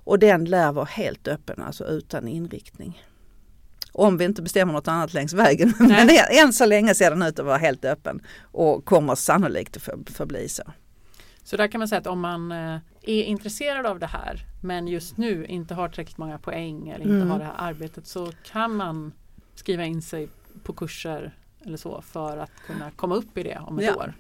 Och 0.05 0.19
den 0.19 0.45
lär 0.45 0.73
vara 0.73 0.85
helt 0.85 1.29
öppen, 1.29 1.63
alltså 1.63 1.85
utan 1.85 2.29
inriktning. 2.29 3.03
Om 3.93 4.17
vi 4.17 4.25
inte 4.25 4.43
bestämmer 4.43 4.73
något 4.73 4.89
annat 4.89 5.15
längs 5.15 5.33
vägen. 5.33 5.73
Men 5.81 6.09
än 6.31 6.53
så 6.53 6.67
länge 6.67 6.95
ser 6.95 7.11
den 7.11 7.23
ut 7.23 7.39
att 7.39 7.47
vara 7.47 7.57
helt 7.57 7.85
öppen 7.85 8.21
och 8.43 8.85
kommer 8.85 9.15
sannolikt 9.15 9.77
att 9.77 9.83
för- 9.83 9.99
förbli 10.13 10.49
så. 10.49 10.63
Så 11.45 11.57
där 11.57 11.69
kan 11.69 11.79
man 11.79 11.89
säga 11.89 12.01
att 12.01 12.07
om 12.07 12.21
man 12.21 12.53
eh, 12.53 12.77
är 13.03 13.23
intresserad 13.25 13.87
av 13.87 13.99
det 13.99 14.07
här 14.07 14.47
men 14.63 14.89
just 14.89 15.17
nu 15.17 15.47
inte 15.47 15.75
har 15.75 15.89
tillräckligt 15.89 16.19
många 16.19 16.39
poäng 16.39 16.89
eller 16.89 17.05
inte 17.05 17.15
Mm. 17.15 17.31
har 17.31 17.39
det 17.39 17.45
här 17.45 17.55
arbetet 17.59 18.07
så 18.07 18.33
kan 18.45 18.77
man 18.77 19.13
skriva 19.55 19.85
in 19.85 20.03
sig 20.03 20.29
på 20.63 20.73
kurser 20.73 21.37
eller 21.67 21.77
så 21.77 22.03
för 22.03 22.37
att 22.39 22.51
kunna 22.67 22.91
komma 22.91 23.15
upp 23.15 23.39
i 23.39 23.43
det 23.43 23.59
om 23.67 23.79
ett 23.79 23.85
Ja. 23.85 23.95
år. 23.97 24.15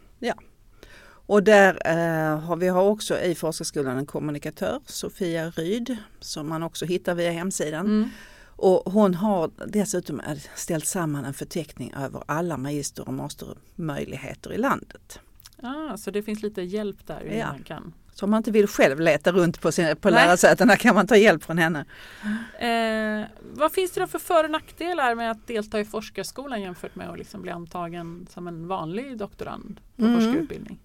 Och 1.26 1.42
där 1.42 1.78
eh, 1.86 2.38
har 2.40 2.56
vi 2.56 2.68
har 2.68 2.82
också 2.82 3.18
i 3.20 3.34
forskarskolan 3.34 3.96
en 3.98 4.06
kommunikatör, 4.06 4.80
Sofia 4.86 5.50
Ryd, 5.50 5.96
som 6.20 6.48
man 6.48 6.62
också 6.62 6.84
hittar 6.84 7.14
via 7.14 7.30
hemsidan. 7.30 7.86
Mm. 7.86 8.08
Och 8.46 8.92
hon 8.92 9.14
har 9.14 9.50
dessutom 9.66 10.20
ställt 10.54 10.86
samman 10.86 11.24
en 11.24 11.34
förteckning 11.34 11.92
över 11.96 12.22
alla 12.26 12.56
magister 12.56 13.08
och 13.08 13.14
mastermöjligheter 13.14 14.52
i 14.52 14.58
landet. 14.58 15.20
Ah, 15.62 15.96
så 15.96 16.10
det 16.10 16.22
finns 16.22 16.42
lite 16.42 16.62
hjälp 16.62 17.06
där 17.06 17.20
hur 17.24 17.38
Ja. 17.38 17.46
man 17.52 17.62
kan. 17.62 17.92
Så 18.14 18.24
om 18.26 18.30
man 18.30 18.38
inte 18.38 18.50
vill 18.50 18.66
själv 18.66 19.00
leta 19.00 19.32
runt 19.32 19.60
på, 19.60 19.72
sin, 19.72 19.96
på 19.96 20.10
lärosätena 20.10 20.76
kan 20.76 20.94
man 20.94 21.06
ta 21.06 21.16
hjälp 21.16 21.44
från 21.44 21.58
henne. 21.58 21.84
Eh, 22.58 23.28
vad 23.54 23.72
finns 23.72 23.90
det 23.90 24.00
då 24.00 24.06
för 24.06 24.18
för 24.18 24.44
och 24.44 24.50
nackdelar 24.50 25.14
med 25.14 25.30
att 25.30 25.46
delta 25.46 25.80
i 25.80 25.84
forskarskolan 25.84 26.62
jämfört 26.62 26.94
med 26.94 27.10
att 27.10 27.18
liksom 27.18 27.42
bli 27.42 27.50
antagen 27.50 28.26
som 28.30 28.48
en 28.48 28.68
vanlig 28.68 29.18
doktorand 29.18 29.80
på 29.96 30.04
Mm. 30.04 30.20
forskarutbildning? 30.20 30.78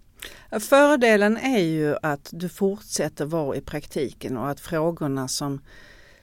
Fördelen 0.59 1.37
är 1.37 1.59
ju 1.59 1.95
att 2.01 2.29
du 2.31 2.49
fortsätter 2.49 3.25
vara 3.25 3.55
i 3.55 3.61
praktiken 3.61 4.37
och 4.37 4.49
att 4.49 4.59
frågorna 4.59 5.27
som, 5.27 5.61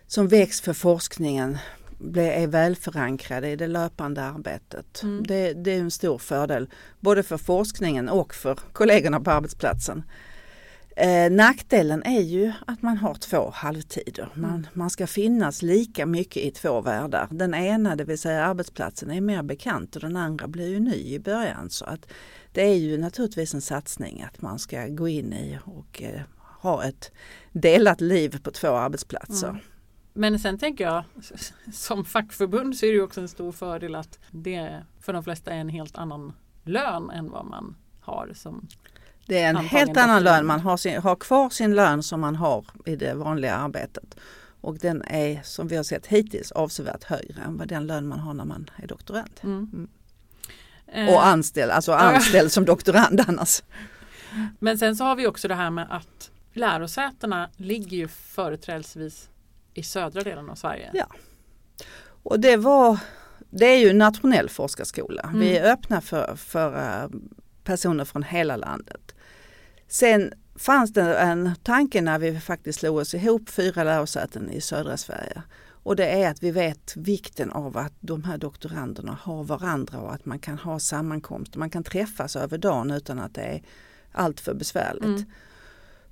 som 0.06 0.28
väcks 0.28 0.60
för 0.60 0.72
forskningen 0.72 1.58
blir, 1.98 2.30
är 2.30 2.46
väl 2.46 2.76
förankrade 2.76 3.50
i 3.50 3.56
det 3.56 3.66
löpande 3.66 4.22
arbetet. 4.22 5.02
Mm. 5.02 5.22
Det, 5.26 5.52
det 5.52 5.70
är 5.70 5.78
en 5.80 5.90
stor 5.90 6.18
fördel 6.18 6.68
både 7.00 7.22
för 7.22 7.36
forskningen 7.36 8.08
och 8.08 8.34
för 8.34 8.54
kollegorna 8.72 9.20
på 9.20 9.30
arbetsplatsen. 9.30 10.02
Eh, 10.96 11.30
nackdelen 11.30 12.02
är 12.02 12.20
ju 12.20 12.52
att 12.66 12.82
man 12.82 12.96
har 12.96 13.14
två 13.14 13.50
halvtider. 13.54 14.28
Man, 14.34 14.66
man 14.72 14.90
ska 14.90 15.06
finnas 15.06 15.62
lika 15.62 16.06
mycket 16.06 16.42
i 16.42 16.50
två 16.50 16.80
världar. 16.80 17.28
Den 17.30 17.54
ena, 17.54 17.96
det 17.96 18.04
vill 18.04 18.18
säga 18.18 18.44
arbetsplatsen, 18.44 19.10
är 19.10 19.20
mer 19.20 19.42
bekant 19.42 19.96
och 19.96 20.02
den 20.02 20.16
andra 20.16 20.48
blir 20.48 20.68
ju 20.68 20.80
ny 20.80 21.14
i 21.14 21.18
början. 21.18 21.70
Så 21.70 21.84
att 21.84 22.06
det 22.52 22.62
är 22.62 22.74
ju 22.74 22.98
naturligtvis 22.98 23.54
en 23.54 23.60
satsning 23.60 24.22
att 24.22 24.42
man 24.42 24.58
ska 24.58 24.86
gå 24.86 25.08
in 25.08 25.32
i 25.32 25.58
och 25.64 26.02
eh, 26.02 26.20
ha 26.40 26.84
ett 26.84 27.12
delat 27.52 28.00
liv 28.00 28.42
på 28.42 28.50
två 28.50 28.68
arbetsplatser. 28.68 29.48
Mm. 29.48 29.60
Men 30.12 30.38
sen 30.38 30.58
tänker 30.58 30.84
jag 30.84 31.04
som 31.72 32.04
fackförbund 32.04 32.76
så 32.76 32.86
är 32.86 32.90
det 32.90 32.96
ju 32.96 33.02
också 33.02 33.20
en 33.20 33.28
stor 33.28 33.52
fördel 33.52 33.94
att 33.94 34.18
det 34.30 34.82
för 35.00 35.12
de 35.12 35.24
flesta 35.24 35.50
är 35.50 35.58
en 35.58 35.68
helt 35.68 35.96
annan 35.96 36.32
lön 36.64 37.10
än 37.10 37.30
vad 37.30 37.46
man 37.46 37.76
har 38.00 38.30
som 38.34 38.68
Det 39.26 39.42
är 39.42 39.48
en 39.48 39.56
helt 39.56 39.96
annan 39.96 40.22
lön. 40.22 40.46
Man 40.46 40.60
har, 40.60 40.76
sin, 40.76 41.02
har 41.02 41.16
kvar 41.16 41.50
sin 41.50 41.74
lön 41.74 42.02
som 42.02 42.20
man 42.20 42.36
har 42.36 42.64
i 42.86 42.96
det 42.96 43.14
vanliga 43.14 43.54
arbetet. 43.54 44.16
Och 44.60 44.78
den 44.78 45.02
är 45.02 45.40
som 45.42 45.68
vi 45.68 45.76
har 45.76 45.84
sett 45.84 46.06
hittills 46.06 46.52
avsevärt 46.52 47.04
högre 47.04 47.42
än 47.42 47.56
vad 47.56 47.68
den 47.68 47.86
lön 47.86 48.08
man 48.08 48.18
har 48.18 48.34
när 48.34 48.44
man 48.44 48.70
är 48.76 48.86
doktorand. 48.86 49.40
Mm. 49.42 49.88
Och 50.88 50.98
Eh, 50.98 51.26
anställd, 51.26 51.72
alltså 51.72 51.92
anställd 51.92 52.52
som 52.52 52.64
doktorand 52.64 53.24
annars. 53.26 53.62
Men 54.58 54.78
sen 54.78 54.96
så 54.96 55.04
har 55.04 55.16
vi 55.16 55.26
också 55.26 55.48
det 55.48 55.54
här 55.54 55.70
med 55.70 55.86
att 55.90 56.30
lärosätena 56.52 57.50
ligger 57.56 57.96
ju 57.96 58.08
företrädesvis 58.08 59.28
i 59.74 59.82
södra 59.82 60.22
delen 60.22 60.50
av 60.50 60.54
Sverige. 60.54 60.90
Ja. 60.94 61.06
Och 62.22 62.40
det 62.40 62.56
var, 62.56 62.98
det 63.50 63.66
är 63.66 63.78
ju 63.78 63.90
en 63.90 63.98
nationell 63.98 64.48
forskarskola. 64.48 65.30
Vi 65.34 65.58
är 65.58 65.72
öppna 65.72 66.00
för, 66.00 66.36
för 66.36 66.76
eh, 66.76 67.08
personer 67.64 68.04
från 68.04 68.22
hela 68.22 68.56
landet. 68.56 69.13
Sen 69.94 70.32
fanns 70.56 70.92
det 70.92 71.16
en 71.16 71.50
tanke 71.62 72.00
när 72.02 72.18
vi 72.18 72.40
faktiskt 72.40 72.78
slog 72.78 72.96
oss 72.96 73.14
ihop 73.14 73.50
fyra 73.50 73.84
lärosäten 73.84 74.50
i 74.50 74.60
södra 74.60 74.96
Sverige. 74.96 75.42
Och 75.66 75.96
det 75.96 76.06
är 76.06 76.30
att 76.30 76.42
vi 76.42 76.50
vet 76.50 76.96
vikten 76.96 77.50
av 77.50 77.76
att 77.76 77.92
de 78.00 78.24
här 78.24 78.38
doktoranderna 78.38 79.18
har 79.22 79.44
varandra 79.44 79.98
och 79.98 80.14
att 80.14 80.24
man 80.24 80.38
kan 80.38 80.58
ha 80.58 80.78
sammankomster. 80.78 81.58
Man 81.58 81.70
kan 81.70 81.84
träffas 81.84 82.36
över 82.36 82.58
dagen 82.58 82.90
utan 82.90 83.18
att 83.18 83.34
det 83.34 83.42
är 83.42 83.62
alltför 84.12 84.54
besvärligt. 84.54 85.04
Mm. 85.04 85.24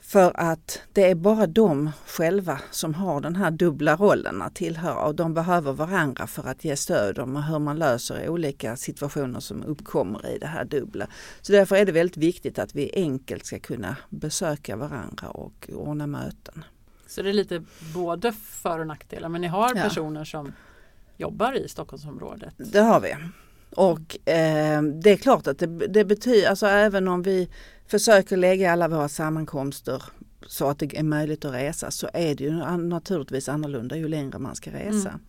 För 0.04 0.32
att 0.40 0.80
det 0.92 1.11
är 1.11 1.14
bara 1.14 1.47
de 1.47 1.90
själva 2.06 2.61
som 2.71 2.94
har 2.94 3.21
den 3.21 3.37
här 3.37 3.50
dubbla 3.50 3.97
rollen 3.97 4.42
att 4.42 4.54
tillhöra 4.54 5.04
och 5.04 5.14
de 5.14 5.35
behöver 5.35 5.73
varandra 5.73 6.26
för 6.26 6.49
att 6.49 6.64
ge 6.64 6.76
stöd 6.76 7.18
om 7.18 7.37
hur 7.37 7.59
man 7.59 7.78
löser 7.78 8.28
olika 8.28 8.76
situationer 8.76 9.40
som 9.40 9.62
uppkommer 9.62 10.28
i 10.28 10.38
det 10.38 10.47
här 10.47 10.64
dubbla. 10.64 11.06
Så 11.42 11.52
därför 11.52 11.76
är 11.76 11.85
det 11.87 11.92
väldigt 11.92 12.16
viktigt 12.16 12.59
att 12.59 12.75
vi 12.75 12.90
enkelt 12.94 13.47
ska 13.47 13.59
kunna 13.59 13.97
besöka 14.11 14.76
varandra 14.76 15.28
och 15.28 15.71
ordna 15.75 16.06
möten. 16.06 16.64
Så 17.06 17.23
det 17.23 17.28
är 17.28 17.32
lite 17.35 17.62
både 17.94 18.32
för 18.32 18.78
och 18.78 18.87
nackdelar. 18.87 19.28
Men 19.28 19.40
ni 19.40 19.47
har 19.47 19.73
Ja. 19.76 19.82
personer 19.82 20.25
som 20.25 20.52
jobbar 21.16 21.52
i 21.56 21.68
Stockholmsområdet. 21.68 22.54
Det 22.56 22.80
har 22.80 23.00
vi. 23.00 23.14
Och 23.76 24.28
eh, 24.28 24.82
det 24.82 25.11
är 25.11 25.16
klart 25.16 25.47
att 25.47 25.59
det, 25.59 25.66
det 25.66 26.04
betyder, 26.04 26.49
alltså 26.49 26.66
även 26.66 27.09
om 27.09 27.23
vi 27.23 27.49
försöker 27.92 28.37
lägga 28.37 28.72
alla 28.72 28.88
våra 28.88 29.08
sammankomster 29.08 30.02
så 30.46 30.68
att 30.68 30.78
det 30.78 30.99
är 30.99 31.02
möjligt 31.02 31.44
att 31.44 31.54
resa 31.54 31.90
så 31.90 32.08
är 32.12 32.34
det 32.34 32.44
ju 32.44 32.52
naturligtvis 32.76 33.49
annorlunda 33.49 33.96
ju 33.96 34.08
längre 34.08 34.38
man 34.38 34.56
ska 34.56 34.70
resa. 34.70 35.08
Mm. 35.08 35.20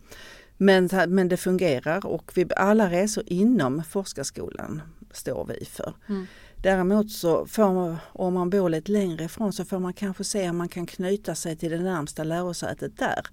Men, 0.56 1.14
men 1.14 1.28
det 1.28 1.36
fungerar 1.36 2.06
och 2.06 2.32
vi, 2.34 2.46
alla 2.56 2.90
resor 2.90 3.24
inom 3.26 3.82
forskarskolan 3.84 4.82
står 5.10 5.44
vi 5.44 5.64
för. 5.64 5.94
Mm. 6.08 6.26
Däremot 6.62 7.10
så 7.10 7.46
får 7.46 7.74
man, 7.74 7.96
om 8.12 8.34
man 8.34 8.50
bor 8.50 8.68
lite 8.68 8.92
längre 8.92 9.24
ifrån 9.24 9.52
så 9.52 9.64
får 9.64 9.78
man 9.78 9.92
kanske 9.92 10.24
se 10.24 10.50
om 10.50 10.56
man 10.56 10.68
kan 10.68 10.86
knyta 10.86 11.34
sig 11.34 11.56
till 11.56 11.70
det 11.70 11.78
närmsta 11.78 12.24
lärosätet 12.24 12.98
där. 12.98 13.26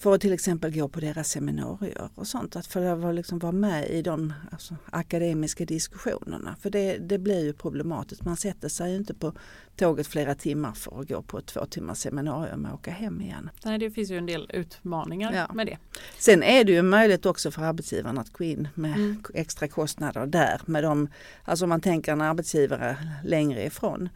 För 0.00 0.14
att 0.14 0.20
till 0.20 0.32
exempel 0.32 0.74
gå 0.74 0.88
på 0.88 1.00
deras 1.00 1.28
seminarier 1.30 2.08
och 2.14 2.26
sånt. 2.26 2.56
Att 2.56 2.66
få 2.66 3.12
liksom 3.12 3.38
vara 3.38 3.52
med 3.52 3.88
i 3.90 4.02
de 4.02 4.32
alltså, 4.52 4.76
akademiska 4.90 5.64
diskussionerna. 5.64 6.56
För 6.60 6.70
det, 6.70 6.98
det 6.98 7.18
blir 7.18 7.44
ju 7.44 7.52
problematiskt. 7.52 8.24
Man 8.24 8.36
sätter 8.36 8.68
sig 8.68 8.96
inte 8.96 9.14
på 9.14 9.32
tåget 9.76 10.06
flera 10.06 10.34
timmar 10.34 10.72
för 10.72 11.00
att 11.00 11.08
gå 11.08 11.22
på 11.22 11.38
ett 11.38 11.46
två 11.46 11.66
timmars 11.66 11.98
seminarium 11.98 12.64
och 12.64 12.74
åka 12.74 12.90
hem 12.90 13.20
igen. 13.20 13.50
Nej, 13.64 13.78
det 13.78 13.90
finns 13.90 14.10
ju 14.10 14.18
en 14.18 14.26
del 14.26 14.50
utmaningar 14.54 15.32
Ja. 15.32 15.54
med 15.54 15.66
det. 15.66 15.78
Sen 16.18 16.42
är 16.42 16.64
det 16.64 16.72
ju 16.72 16.82
möjligt 16.82 17.26
också 17.26 17.50
för 17.50 17.62
arbetsgivaren 17.62 18.18
att 18.18 18.32
gå 18.32 18.44
in 18.44 18.68
med 18.74 18.94
Mm. 18.96 19.22
extra 19.34 19.68
kostnader 19.68 20.26
där. 20.26 20.60
Med 20.66 20.84
de, 20.84 21.08
alltså 21.44 21.64
om 21.64 21.68
man 21.68 21.80
tänker 21.80 22.12
en 22.12 22.20
arbetsgivare 22.20 22.96
längre 23.24 23.64
ifrån. 23.66 24.08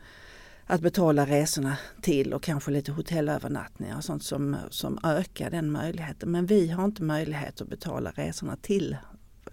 Att 0.73 0.81
betala 0.81 1.27
resorna 1.27 1.77
till 2.03 2.33
och 2.35 2.43
kanske 2.43 2.71
lite 2.71 2.93
hotellövernattningar 2.93 3.97
och 3.97 4.05
sånt 4.05 4.23
som, 4.25 4.57
som 4.71 4.99
ökar 5.05 5.51
den 5.51 5.73
möjligheten. 5.73 6.31
Men 6.31 6.47
vi 6.47 6.69
har 6.71 6.85
inte 6.85 7.03
möjlighet 7.03 7.61
att 7.61 7.69
betala 7.69 8.11
resorna 8.11 8.57
till 8.57 8.97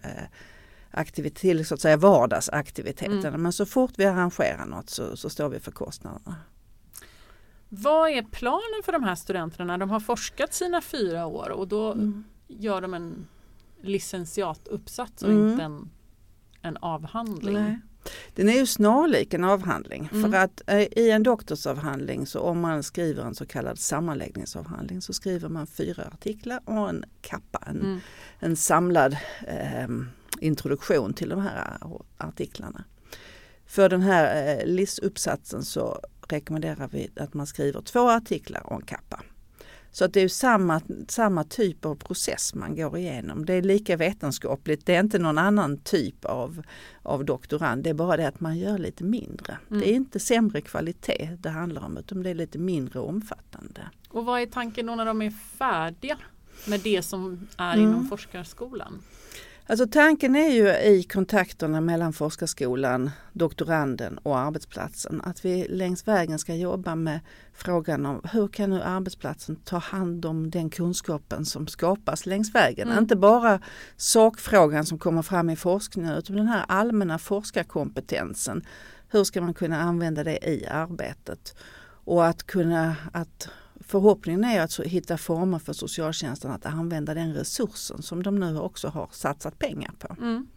eh, 0.01 0.23
aktivit- 0.91 1.35
till 1.35 1.65
så 1.65 1.73
att 1.73 1.81
säga 1.81 1.97
vardagsaktiviteterna. 1.97 3.27
Mm. 3.27 3.41
Men 3.41 3.53
så 3.53 3.65
fort 3.65 3.91
vi 3.97 4.05
arrangerar 4.05 4.65
något 4.65 4.89
så, 4.89 5.17
så 5.17 5.29
står 5.29 5.49
vi 5.49 5.59
för 5.59 5.71
kostnaderna. 5.71 6.35
Vad 7.69 8.09
är 8.09 8.23
planen 8.23 8.83
för 8.85 8.91
de 8.91 9.03
här 9.03 9.15
studenterna 9.15 9.77
de 9.77 9.89
har 9.89 9.99
forskat 9.99 10.53
sina 10.53 10.81
fyra 10.81 11.25
år 11.25 11.49
och 11.49 11.67
då 11.67 11.91
Mm. 11.91 12.23
gör 12.47 12.81
de 12.81 12.93
en 12.93 13.27
licentiatuppsats 13.81 15.23
och 15.23 15.29
Mm. 15.31 15.51
inte 15.51 15.63
en, 15.63 15.89
en 16.61 16.77
avhandling? 16.77 17.53
Nej. 17.53 17.79
Den 18.35 18.49
är 18.49 18.53
ju 18.53 18.65
snarlik 18.65 19.33
en 19.33 19.43
avhandling. 19.43 20.09
Mm. 20.13 20.31
För 20.31 20.37
att 20.37 20.61
eh, 20.67 20.81
i 20.81 21.11
en 21.11 21.23
doktorsavhandling 21.23 22.25
så 22.25 22.39
om 22.39 22.59
man 22.59 22.83
skriver 22.83 23.23
en 23.23 23.35
så 23.35 23.45
kallad 23.45 23.79
sammanläggningsavhandling 23.79 25.01
så 25.01 25.13
skriver 25.13 25.49
man 25.49 25.67
fyra 25.67 26.03
artiklar 26.13 26.59
och 26.65 26.89
en 26.89 27.05
kappa, 27.21 27.63
en, 27.67 27.79
Mm. 27.79 27.99
en 28.39 28.55
samlad 28.55 29.17
eh, 29.47 29.87
introduktion 30.39 31.13
till 31.13 31.29
de 31.29 31.41
här 31.41 31.77
artiklarna. 32.17 32.83
För 33.65 33.89
den 33.89 34.01
här 34.01 34.57
eh, 34.59 34.65
LIS-uppsatsen 34.65 35.61
så 35.61 35.99
rekommenderar 36.27 36.89
vi 36.91 37.09
att 37.15 37.33
man 37.33 37.47
skriver 37.47 37.81
två 37.81 38.09
artiklar 38.09 38.61
och 38.65 38.75
en 38.75 38.85
kappa. 38.85 39.23
Så 39.91 40.05
att 40.05 40.13
det 40.13 40.21
är 40.21 40.27
samma, 40.27 40.81
samma 41.07 41.43
typ 41.43 41.85
av 41.85 41.95
process 41.95 42.53
man 42.55 42.75
går 42.75 42.97
igenom. 42.97 43.45
Det 43.45 43.53
är 43.53 43.61
lika 43.61 43.97
vetenskapligt, 43.97 44.85
det 44.85 44.95
är 44.95 44.99
inte 44.99 45.19
någon 45.19 45.37
annan 45.37 45.77
typ 45.77 46.25
av, 46.25 46.63
av 47.03 47.25
doktorand. 47.25 47.83
Det 47.83 47.89
är 47.89 47.93
bara 47.93 48.17
det 48.17 48.27
att 48.27 48.39
man 48.39 48.57
gör 48.57 48.77
lite 48.77 49.03
mindre. 49.03 49.57
Mm. 49.69 49.81
Det 49.81 49.89
är 49.89 49.93
inte 49.93 50.19
sämre 50.19 50.61
kvalitet 50.61 51.37
det 51.39 51.49
handlar 51.49 51.85
om 51.85 51.97
utan 51.97 52.23
det 52.23 52.29
är 52.29 52.35
lite 52.35 52.57
mindre 52.57 52.99
omfattande. 52.99 53.81
Och 54.09 54.25
vad 54.25 54.41
är 54.41 54.45
tanken 54.45 54.85
då 54.85 54.95
när 54.95 55.05
de 55.05 55.21
är 55.21 55.31
färdiga? 55.31 56.17
med 56.67 56.79
det 56.79 57.01
som 57.01 57.47
är 57.57 57.73
Mm. 57.73 57.89
inom 57.89 58.05
forskarskolan? 58.07 59.01
Alltså 59.69 59.87
tanken 59.87 60.35
är 60.35 60.49
ju 60.49 60.69
i 60.69 61.03
kontakterna 61.03 61.81
mellan 61.81 62.13
forskarskolan, 62.13 63.11
doktoranden 63.33 64.17
och 64.17 64.37
arbetsplatsen 64.37 65.21
att 65.21 65.45
vi 65.45 65.67
längs 65.67 66.07
vägen 66.07 66.39
ska 66.39 66.55
jobba 66.55 66.95
med 66.95 67.19
frågan 67.53 68.05
om 68.05 68.21
hur 68.31 68.47
kan 68.47 68.69
nu 68.69 68.81
arbetsplatsen 68.81 69.55
ta 69.55 69.77
hand 69.77 70.25
om 70.25 70.49
den 70.49 70.69
kunskapen 70.69 71.45
som 71.45 71.67
skapas 71.67 72.25
längs 72.25 72.55
vägen. 72.55 72.87
Mm. 72.87 72.99
Inte 72.99 73.15
bara 73.15 73.61
sakfrågan 73.97 74.85
som 74.85 74.99
kommer 74.99 75.21
fram 75.21 75.49
i 75.49 75.55
forskningen 75.55 76.13
utan 76.13 76.35
den 76.35 76.47
här 76.47 76.65
allmänna 76.67 77.17
forskarkompetensen. 77.17 78.65
Hur 79.09 79.23
ska 79.23 79.41
man 79.41 79.53
kunna 79.53 79.81
använda 79.81 80.23
det 80.23 80.49
i 80.49 80.65
arbetet? 80.67 81.55
Och 82.05 82.27
att 82.27 82.43
kunna 82.43 82.95
att 83.13 83.49
Förhoppningen 83.89 84.43
är 84.43 84.61
att 84.61 84.79
hitta 84.79 85.17
former 85.17 85.59
för 85.59 85.73
socialtjänsten 85.73 86.51
att 86.51 86.65
använda 86.65 87.13
den 87.13 87.33
resursen 87.33 88.01
som 88.01 88.23
de 88.23 88.35
nu 88.35 88.59
också 88.59 88.87
har 88.87 89.09
satsat 89.11 89.59
pengar 89.59 89.91
på. 89.99 90.15
Mm. 90.21 90.47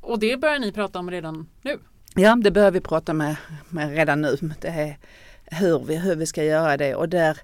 Och 0.00 0.18
det 0.18 0.40
börjar 0.40 0.58
ni 0.58 0.72
prata 0.72 0.98
om 0.98 1.10
redan 1.10 1.46
nu? 1.62 1.78
Ja, 2.14 2.36
det 2.36 2.50
börjar 2.50 2.70
vi 2.70 2.80
prata 2.80 3.12
med, 3.12 3.36
med 3.68 3.90
redan 3.90 4.20
nu. 4.20 4.36
Det 4.60 4.68
är 4.68 4.98
hur 5.44 5.78
vi, 5.78 5.96
hur 5.96 6.16
vi 6.16 6.26
ska 6.26 6.44
göra 6.44 6.76
det 6.76 6.94
och 6.94 7.08
där, 7.08 7.38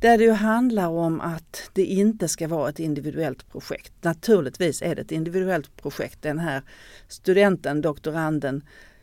där 0.00 0.18
det 0.18 0.24
ju 0.24 0.32
handlar 0.32 0.88
om 0.88 1.20
att 1.20 1.70
det 1.72 1.84
inte 1.84 2.28
ska 2.28 2.48
vara 2.48 2.68
ett 2.68 2.78
individuellt 2.78 3.48
projekt. 3.52 3.92
Naturligtvis 4.02 4.82
är 4.82 4.94
det 4.94 5.02
ett 5.02 5.12
individuellt 5.12 5.76
projekt. 5.76 6.22
Den 6.22 6.38
här 6.38 6.62
studenten, 7.08 7.80
doktoranden, 7.80 8.62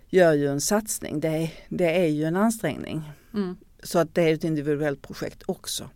gör 0.10 0.34
ju 0.34 0.48
en 0.48 0.62
satsning. 0.62 1.20
Det 1.20 1.27
är, 1.27 1.53
det 1.70 2.00
är 2.00 2.08
ju 2.08 2.24
en 2.24 2.36
ansträngning. 2.36 3.12
Mm. 3.34 3.58
Så 3.83 4.00
att 4.00 4.15
det 4.15 4.21
är 4.29 4.33
ett 4.33 4.43
individuellt 4.43 5.01
projekt 5.01 5.43
också. 5.45 5.89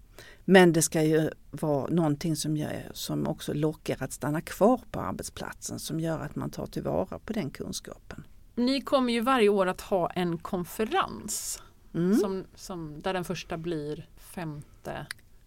Men 0.45 0.73
det 0.73 0.81
ska 0.81 1.01
ju 1.01 1.29
vara 1.51 1.87
någonting 1.87 2.35
som, 2.35 2.57
gör, 2.57 2.91
som 2.93 3.27
också 3.27 3.53
lockar 3.53 3.97
att 3.99 4.13
stanna 4.13 4.41
kvar 4.41 4.81
på 4.91 4.99
arbetsplatsen 4.99 5.79
som 5.79 5.99
gör 5.99 6.19
att 6.19 6.35
man 6.35 6.49
tar 6.49 6.65
tillvara 6.65 7.19
på 7.19 7.33
den 7.33 7.49
kunskapen. 7.49 8.23
Ni 8.55 8.81
kommer 8.81 9.13
ju 9.13 9.21
varje 9.21 9.49
år 9.49 9.65
att 9.65 9.81
ha 9.81 10.09
en 10.09 10.37
konferens 10.37 11.61
Mm. 11.95 12.15
som, 12.17 12.43
som, 12.55 13.01
där 13.01 13.13
den 13.13 13.23
första 13.23 13.57
blir 13.57 14.07
5 14.17 14.61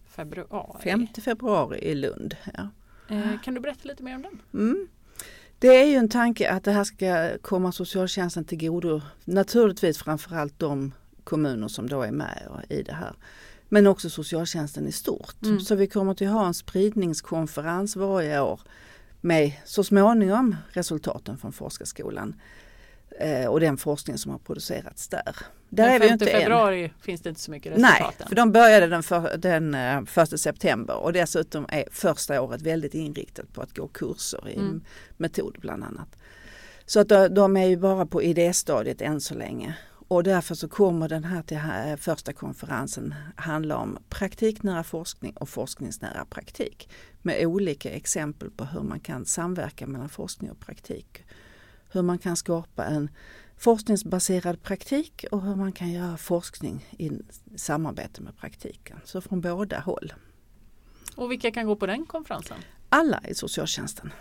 februari. 0.05 0.81
5 0.83 1.07
februari 1.07 1.79
i 1.79 1.95
Lund. 1.95 2.35
Ja. 2.53 2.69
Eh, 3.15 3.41
kan 3.43 3.53
du 3.53 3.59
berätta 3.59 3.87
lite 3.87 4.03
mer 4.03 4.15
om 4.15 4.21
den? 4.21 4.41
Mm. 4.53 4.87
Det 5.59 5.67
är 5.67 5.85
ju 5.85 5.95
en 5.95 6.09
tanke 6.09 6.51
att 6.51 6.63
det 6.63 6.71
här 6.71 6.83
ska 6.83 7.37
komma 7.41 7.71
socialtjänsten 7.71 8.45
till 8.45 8.57
godo. 8.67 9.01
Naturligtvis 9.25 9.97
framförallt 9.97 10.59
de 10.59 10.91
kommuner 11.29 11.67
som 11.67 11.89
då 11.89 12.01
är 12.01 12.11
med 12.11 12.65
i 12.69 12.83
det 12.83 12.93
här. 12.93 13.13
Men 13.69 13.87
också 13.87 14.09
socialtjänsten 14.09 14.87
i 14.87 14.91
stort. 14.91 15.43
Mm. 15.43 15.59
Så 15.59 15.75
vi 15.75 15.87
kommer 15.87 16.11
att 16.11 16.19
ha 16.19 16.47
en 16.47 16.53
spridningskonferens 16.53 17.95
varje 17.95 18.41
år 18.41 18.59
med 19.21 19.51
så 19.65 19.83
småningom 19.83 20.55
resultaten 20.69 21.37
från 21.37 21.51
forskarskolan 21.53 22.35
eh, 23.19 23.45
och 23.45 23.59
den 23.59 23.77
forskning 23.77 24.17
som 24.17 24.31
har 24.31 24.39
producerats 24.39 25.07
där. 25.07 25.35
Där 25.69 25.85
den 25.85 25.95
är 25.95 25.99
vi 25.99 26.05
ju 26.05 26.09
5 26.09 26.13
inte 26.13 26.31
än. 26.31 26.41
februari 26.41 26.91
finns 27.01 27.21
det 27.21 27.29
inte 27.29 27.41
så 27.41 27.51
mycket 27.51 27.77
Nej, 27.77 27.91
resultat 27.91 28.21
än. 28.21 28.27
för 28.27 28.35
de 28.35 28.51
började 28.51 28.87
den, 28.87 29.03
för, 29.03 29.37
den 29.37 29.73
eh, 29.75 30.03
första 30.05 30.37
september 30.37 30.95
och 30.95 31.13
dessutom 31.13 31.65
är 31.69 31.83
första 31.91 32.41
året 32.41 32.61
väldigt 32.61 32.93
inriktat 32.93 33.53
på 33.53 33.61
att 33.61 33.75
gå 33.77 33.87
kurser 33.87 34.49
i 34.49 34.55
Mm. 34.55 34.81
metod 35.17 35.57
bland 35.61 35.83
annat. 35.83 36.15
Så 36.85 36.99
att 36.99 37.35
de 37.35 37.57
är 37.57 37.65
ju 37.65 37.77
bara 37.77 38.05
på 38.05 38.23
idéstadiet 38.23 39.01
än 39.01 39.21
så 39.21 39.35
länge. 39.35 39.77
Och 40.09 40.23
därför 40.23 40.55
så 40.55 40.67
kommer 40.67 41.09
den 41.09 41.23
här, 41.23 41.41
till 41.41 41.57
här 41.57 41.97
första 41.97 42.33
konferensen 42.33 43.15
handla 43.35 43.77
om 43.77 43.97
praktiknära 44.09 44.83
forskning 44.83 45.33
och 45.33 45.49
forskningsnära 45.49 46.25
praktik. 46.25 46.89
Med 47.21 47.45
olika 47.45 47.91
exempel 47.91 48.51
på 48.51 48.65
hur 48.65 48.81
man 48.81 48.99
kan 48.99 49.25
samverka 49.25 49.87
mellan 49.87 50.09
forskning 50.09 50.51
och 50.51 50.59
praktik. 50.59 51.25
Hur 51.91 52.01
man 52.01 52.17
kan 52.17 52.35
skapa 52.35 52.85
en 52.85 53.09
forskningsbaserad 53.57 54.63
praktik 54.63 55.25
och 55.31 55.41
hur 55.41 55.55
man 55.55 55.71
kan 55.71 55.91
göra 55.91 56.17
forskning 56.17 56.85
i 56.97 57.11
samarbete 57.55 58.21
med 58.21 58.37
praktiken. 58.37 58.99
Så 59.03 59.21
från 59.21 59.41
båda 59.41 59.79
håll. 59.79 60.13
Och 61.15 61.31
vilka 61.31 61.51
kan 61.51 61.65
gå 61.65 61.75
på 61.75 61.85
den 61.85 62.05
konferensen? 62.05 62.57
Alla 62.89 63.21
i 63.27 63.35
socialtjänsten. 63.35 64.13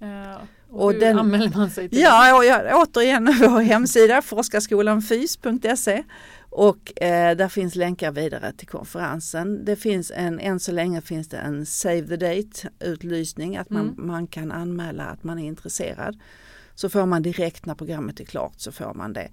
Eh, 0.00 0.38
och 0.70 0.84
Och 0.84 0.92
hur 0.92 1.00
den- 1.00 1.18
anmäler 1.18 1.52
man 1.56 1.70
sig 1.70 1.88
till 1.88 1.98
Ja, 2.00 2.36
och 2.36 2.44
ja, 2.44 2.82
återigen 2.86 3.24
vår 3.40 3.60
hemsida 3.60 4.22
forskarskolanfys.se 4.22 6.02
och 6.50 7.02
eh, 7.02 7.36
där 7.36 7.48
finns 7.48 7.74
länkar 7.74 8.12
vidare 8.12 8.52
till 8.52 8.68
konferensen. 8.68 9.64
Det 9.64 9.76
finns 9.76 10.12
en, 10.14 10.40
än 10.40 10.60
så 10.60 10.72
länge 10.72 11.00
finns 11.00 11.28
det 11.28 11.36
en 11.36 11.66
save 11.66 12.02
the 12.02 12.16
date 12.16 12.68
utlysning 12.80 13.56
att 13.56 13.70
man, 13.70 13.88
Mm. 13.88 14.06
man 14.06 14.26
kan 14.26 14.52
anmäla 14.52 15.04
att 15.04 15.24
man 15.24 15.38
är 15.38 15.46
intresserad. 15.46 16.20
Så 16.74 16.88
får 16.88 17.06
man 17.06 17.22
direkt 17.22 17.66
när 17.66 17.74
programmet 17.74 18.20
är 18.20 18.24
klart 18.24 18.54
så 18.56 18.72
får 18.72 18.94
man 18.94 19.12
det. 19.12 19.28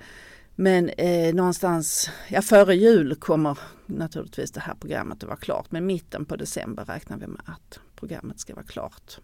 Men 0.55 0.89
eh, 0.89 1.33
någonstans, 1.33 2.09
ja 2.29 2.41
före 2.41 2.75
jul 2.75 3.15
kommer 3.15 3.57
naturligtvis 3.85 4.51
det 4.51 4.59
här 4.59 4.73
programmet 4.79 5.17
att 5.23 5.29
vara 5.29 5.37
klart 5.37 5.71
men 5.71 5.85
mitten 5.85 6.25
på 6.25 6.35
december 6.35 6.85
räknar 6.85 7.17
vi 7.17 7.27
med 7.27 7.41
att 7.45 7.79
programmet 7.95 8.39
ska 8.39 8.55
vara 8.55 8.65
klart. 8.65 9.17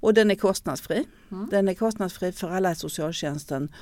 Och 0.00 0.14
den 0.14 0.30
är 0.30 0.34
kostnadsfri. 0.34 1.06
Mm. 1.30 1.48
Den 1.50 1.68
är 1.68 1.74
kostnadsfri 1.74 2.32
för 2.32 2.50
alla 2.50 2.72
i 2.72 2.74
socialtjänsten. 2.74 3.72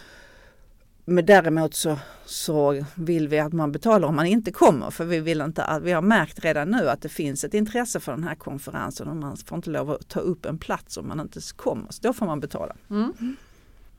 Men 1.05 1.27
däremot 1.27 1.75
så, 1.75 1.99
så 2.25 2.85
vill 2.95 3.29
vi 3.29 3.39
att 3.39 3.53
man 3.53 3.73
betalar 3.73 4.09
om 4.09 4.17
man 4.17 4.27
inte 4.27 4.53
kommer 4.53 4.91
för 4.91 5.05
vi 5.05 5.21
vill 5.21 5.41
inte 5.41 5.65
att, 5.65 5.83
vi 5.83 5.93
har 5.93 6.03
märkt 6.03 6.45
redan 6.45 6.71
nu 6.71 6.89
att 6.89 7.03
det 7.03 7.09
finns 7.09 7.45
ett 7.45 7.55
intresse 7.55 8.01
för 8.01 8.13
den 8.13 8.25
här 8.25 8.35
konferensen 8.35 9.09
och 9.09 9.17
man 9.17 9.37
får 9.37 9.57
inte 9.57 9.71
lov 9.71 9.91
att 9.91 10.09
ta 10.09 10.21
upp 10.21 10.47
en 10.47 10.59
plats 10.59 10.97
om 10.97 11.09
man 11.09 11.21
inte 11.21 11.41
kommer. 11.57 11.91
Så 11.91 12.03
då 12.03 12.13
får 12.13 12.27
man 12.27 12.41
betala. 12.41 12.77
Mm. 12.91 13.37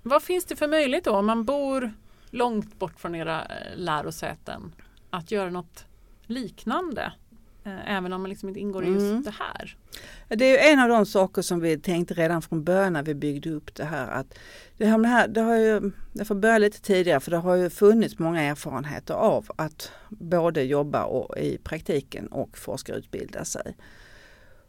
Vad 0.04 0.24
finns 0.24 0.46
det 0.46 0.56
för 0.56 0.68
möjlighet 0.68 1.04
då 1.04 1.12
om 1.12 1.26
man 1.26 1.44
bor 1.44 1.94
långt 2.30 2.80
bort 2.80 3.00
från 3.00 3.16
era 3.16 3.46
eh, 3.46 3.50
lärosäten 3.76 4.72
att 5.10 5.32
göra 5.32 5.50
något 5.50 5.86
liknande? 6.26 7.14
Eh, 7.66 7.96
även 7.98 8.14
om 8.14 8.22
man 8.22 8.30
liksom 8.30 8.50
inte 8.50 8.60
ingår 8.62 8.84
i 8.86 8.88
just 8.88 9.02
Mm. 9.06 9.24
det 9.24 9.32
här. 9.40 9.78
Det 10.28 10.60
är 10.60 10.74
en 10.74 10.80
av 10.80 10.90
de 10.90 11.06
saker 11.06 11.42
som 11.42 11.60
vi 11.60 11.78
tänkte 11.80 12.14
redan 12.14 12.42
från 12.42 12.64
början 12.64 12.94
när 12.94 13.04
vi 13.04 13.16
byggde 13.16 13.50
upp 13.50 13.76
det 13.76 13.84
här. 13.86 14.08
Att 14.08 14.34
det, 14.78 14.86
här, 14.86 14.98
det 14.98 15.08
här 15.08 15.28
det 15.28 15.42
har 15.42 15.56
ju, 15.58 15.92
jag 16.14 16.28
får 16.28 16.36
börja 16.36 16.58
lite 16.58 16.82
tidigare 16.82 17.20
för 17.20 17.32
det 17.32 17.38
har 17.38 17.56
ju 17.56 17.70
funnits 17.70 18.20
många 18.20 18.42
erfarenheter 18.42 19.14
av 19.14 19.46
att 19.56 19.92
både 20.10 20.62
jobba 20.64 21.04
och, 21.04 21.38
i 21.38 21.58
praktiken 21.58 22.28
och 22.28 22.58
forskarutbilda 22.58 23.46
sig. 23.46 23.76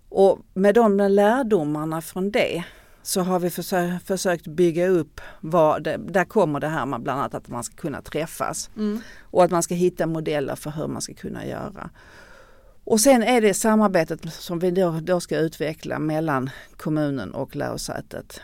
Och 0.08 0.38
med 0.54 0.74
de 0.74 0.96
lärdomarna 0.96 2.00
från 2.02 2.30
det 2.30 2.64
så 3.02 3.20
har 3.20 3.40
vi 3.40 3.48
försö- 3.48 3.98
försökt 3.98 4.46
bygga 4.46 4.88
upp 4.88 5.20
vad 5.40 5.82
det, 5.82 5.96
där 6.08 6.24
kommer 6.24 6.60
det 6.60 6.68
här 6.68 6.86
med 6.86 7.00
bland 7.00 7.20
annat 7.20 7.34
att 7.34 7.48
man 7.48 7.64
ska 7.64 7.76
kunna 7.76 8.02
träffas 8.02 8.70
Mm. 8.76 9.00
och 9.20 9.44
att 9.44 9.50
man 9.50 9.62
ska 9.62 9.74
hitta 9.74 10.06
modeller 10.06 10.54
för 10.56 10.70
hur 10.70 10.86
man 10.86 11.02
ska 11.02 11.14
kunna 11.14 11.46
göra. 11.46 11.90
Och 12.86 13.00
sen 13.00 13.22
är 13.22 13.40
det 13.40 13.54
samarbetet 13.54 14.32
som 14.32 14.58
vi 14.58 14.70
då, 14.70 15.00
då 15.02 15.20
ska 15.20 15.38
utveckla 15.38 15.98
mellan 15.98 16.50
kommunen 16.76 17.34
och 17.34 17.56
lärosätet. 17.56 18.40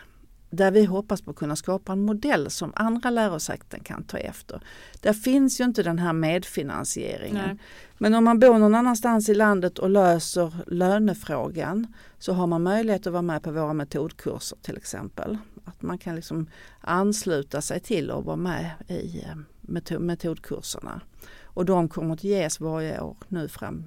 Där 0.50 0.70
vi 0.70 0.84
hoppas 0.84 1.22
på 1.22 1.30
att 1.30 1.36
kunna 1.36 1.56
skapa 1.56 1.92
en 1.92 2.04
modell 2.04 2.50
som 2.50 2.72
andra 2.76 3.10
lärosäten 3.10 3.80
kan 3.80 4.04
ta 4.04 4.18
efter. 4.18 4.60
Där 5.00 5.12
finns 5.12 5.60
ju 5.60 5.64
inte 5.64 5.82
den 5.82 5.98
här 5.98 6.12
medfinansieringen. 6.12 7.46
Nej. 7.46 7.58
Men 7.98 8.14
om 8.14 8.24
man 8.24 8.38
bor 8.38 8.58
någon 8.58 8.74
annanstans 8.74 9.28
i 9.28 9.34
landet 9.34 9.78
och 9.78 9.90
löser 9.90 10.52
lönefrågan 10.66 11.86
så 12.18 12.32
har 12.32 12.46
man 12.46 12.62
möjlighet 12.62 13.06
att 13.06 13.12
vara 13.12 13.22
med 13.22 13.42
på 13.42 13.50
våra 13.50 13.72
metodkurser 13.72 14.58
till 14.62 14.76
exempel. 14.76 15.38
Att 15.64 15.82
man 15.82 15.98
kan 15.98 16.16
liksom 16.16 16.46
ansluta 16.80 17.60
sig 17.60 17.80
till 17.80 18.10
och 18.10 18.24
vara 18.24 18.36
med 18.36 18.70
i 18.88 19.24
eh, 19.28 19.36
meto- 19.60 19.98
metodkurserna. 19.98 21.00
Och 21.42 21.64
de 21.64 21.88
kommer 21.88 22.14
att 22.14 22.24
ges 22.24 22.60
varje 22.60 23.00
år 23.00 23.16
nu 23.28 23.48
fram 23.48 23.84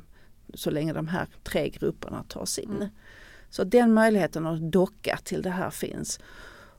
så 0.56 0.72
länge 0.72 0.94
de 0.94 1.08
här 1.08 1.28
tre 1.44 1.70
grupperna 1.70 2.24
tas 2.28 2.60
in. 2.60 2.70
Mm. 2.76 2.88
Så 3.50 3.63
den 3.63 3.94
möjligheten 3.94 4.48
att 4.48 4.72
docka 4.72 5.20
till 5.24 5.41
det 5.41 5.50
här 5.50 5.70
finns. 5.70 6.20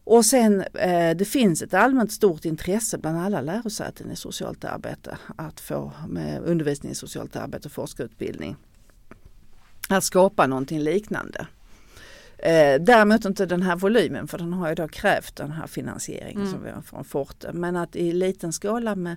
Och 0.04 0.24
sen 0.24 0.60
eh, 0.60 1.16
det 1.16 1.24
finns 1.24 1.62
ett 1.62 1.74
allmänt 1.74 2.12
stort 2.12 2.44
intresse 2.44 2.98
bland 2.98 3.18
alla 3.18 3.40
lärosäten 3.40 4.10
i 4.10 4.16
socialt 4.16 4.64
arbete 4.64 5.18
att 5.36 5.60
få 5.60 5.92
med 6.08 6.42
undervisning 6.42 6.92
i 6.92 6.94
socialt 6.94 7.36
arbete 7.36 7.68
och 7.68 7.72
forskarutbildning 7.72 8.56
att 9.88 10.04
skapa 10.04 10.46
någonting 10.46 10.80
liknande. 10.80 11.46
Eh, 12.38 12.80
däremot 12.80 13.24
inte 13.24 13.46
den 13.46 13.62
här 13.62 13.76
volymen 13.76 14.28
för 14.28 14.38
den 14.38 14.52
har 14.52 14.68
ju 14.68 14.74
då 14.74 14.88
krävt 14.88 15.36
den 15.36 15.52
här 15.52 15.66
finansieringen 15.66 16.40
Mm. 16.40 16.52
som 16.52 16.64
vi 16.64 16.70
har 16.70 16.82
från 16.82 17.04
Forte. 17.04 17.52
Men 17.52 17.76
att 17.76 17.96
i 17.96 18.12
liten 18.12 18.52
skala 18.52 18.96
med 18.96 19.16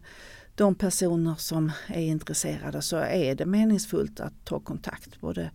de 0.60 0.76
personer 0.76 1.36
som 1.36 1.72
är 1.88 2.02
intresserade 2.02 2.82
så 2.82 2.98
är 2.98 3.36
det 3.36 3.46
meningsfullt 3.46 4.20
att 4.20 4.34
ta 4.46 4.60
kontakt 4.60 5.22
både 5.22 5.52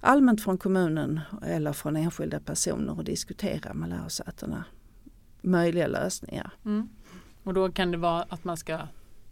allmänt 0.00 0.42
från 0.44 0.58
kommunen 0.58 1.20
eller 1.46 1.72
från 1.72 1.96
enskilda 1.96 2.40
personer 2.40 2.98
och 2.98 3.04
diskutera 3.04 3.74
med 3.74 3.88
lärosätena 3.88 4.64
möjliga 5.40 5.86
lösningar. 5.86 6.52
Mm. 6.64 6.88
Och 7.44 7.54
då 7.54 7.72
kan 7.72 7.90
det 7.90 7.96
vara 7.98 8.22
att 8.28 8.44
man 8.44 8.56
ska 8.56 8.78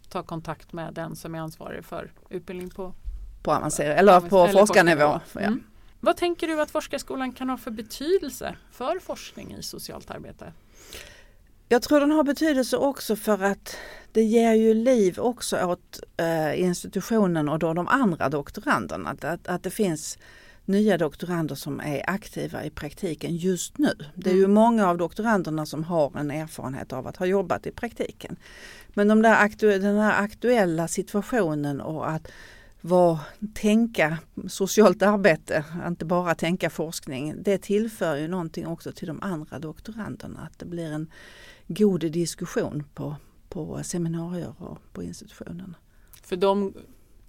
ta 0.09 0.23
kontakt 0.23 0.73
med 0.73 0.95
den 0.95 1.17
som 1.17 1.35
är 1.35 1.39
ansvarig 1.39 1.85
för 1.85 2.13
utbildning 2.31 2.71
på 2.71 2.89
På 2.89 2.95
på, 3.43 3.51
avancer- 3.51 3.95
eller 3.97 4.21
på 4.21 4.39
Eller 4.45 4.53
forskarnivå. 4.59 4.61
forskarnivå. 4.61 5.21
Ja. 5.33 5.41
Mm. 5.41 5.63
Vad 6.01 6.17
tänker 6.17 6.47
du 6.47 6.61
att 6.63 6.71
forskarskolan 6.71 7.33
kan 7.33 7.51
ha 7.51 7.57
för 7.57 7.71
betydelse 7.71 8.57
för 8.71 8.99
forskning 8.99 9.55
i 9.55 9.63
socialt 9.63 10.11
arbete? 10.11 10.53
Jag 11.71 11.83
tror 11.83 12.01
den 12.01 12.11
har 12.11 12.25
betydelse 12.25 12.77
också 12.77 13.17
för 13.17 13.43
att 13.43 13.77
det 14.13 14.23
ger 14.23 14.53
ju 14.53 14.75
liv 14.75 15.19
också 15.19 15.67
åt 15.67 16.01
eh, 16.17 16.61
institutionen 16.61 17.49
och 17.49 17.59
då 17.59 17.75
de 17.75 17.89
andra 17.89 18.29
doktoranderna. 18.29 19.11
Att, 19.11 19.25
att, 19.25 19.49
att 19.49 19.63
det 19.63 19.71
finns 19.71 20.19
nya 20.65 20.99
doktorander 20.99 21.55
som 21.55 21.81
är 21.81 22.11
aktiva 22.11 22.65
i 22.65 22.71
praktiken 22.71 23.37
just 23.37 23.79
nu. 23.79 23.95
Det 24.15 24.31
är 24.31 24.35
ju 24.35 24.47
många 24.47 24.89
av 24.89 24.99
doktoranderna 24.99 25.67
som 25.67 25.85
har 25.85 26.19
en 26.19 26.31
erfarenhet 26.31 26.93
av 26.93 27.07
att 27.07 27.17
ha 27.17 27.27
jobbat 27.27 27.67
i 27.67 27.71
praktiken. 27.71 28.37
Men 28.89 29.09
de 29.09 29.23
där 29.23 29.37
aktu- 29.37 29.79
den 29.79 29.99
här 29.99 30.23
aktuella 30.23 30.89
situationen 30.89 31.81
och 31.81 32.11
att 32.11 32.29
var, 32.81 33.19
tänka 33.55 34.19
socialt 34.49 35.03
arbete, 35.03 35.65
inte 35.87 36.05
bara 36.05 36.35
tänka 36.35 36.71
forskning, 36.71 37.35
det 37.43 37.59
tillför 37.59 38.17
ju 38.17 38.29
någonting 38.29 38.67
också 38.67 38.93
till 38.93 39.09
de 39.09 39.23
andra 39.23 39.59
doktoranderna. 39.59 40.41
Att 40.41 40.59
det 40.59 40.67
blir 40.67 40.93
en 40.93 41.11
god 41.69 42.01
diskussion 42.01 42.85
på, 42.95 43.17
på 43.49 43.81
seminarier 43.83 44.55
och 44.59 44.79
på 44.93 45.03
institutionerna. 45.03 45.75
För 46.23 46.37
de 46.37 46.75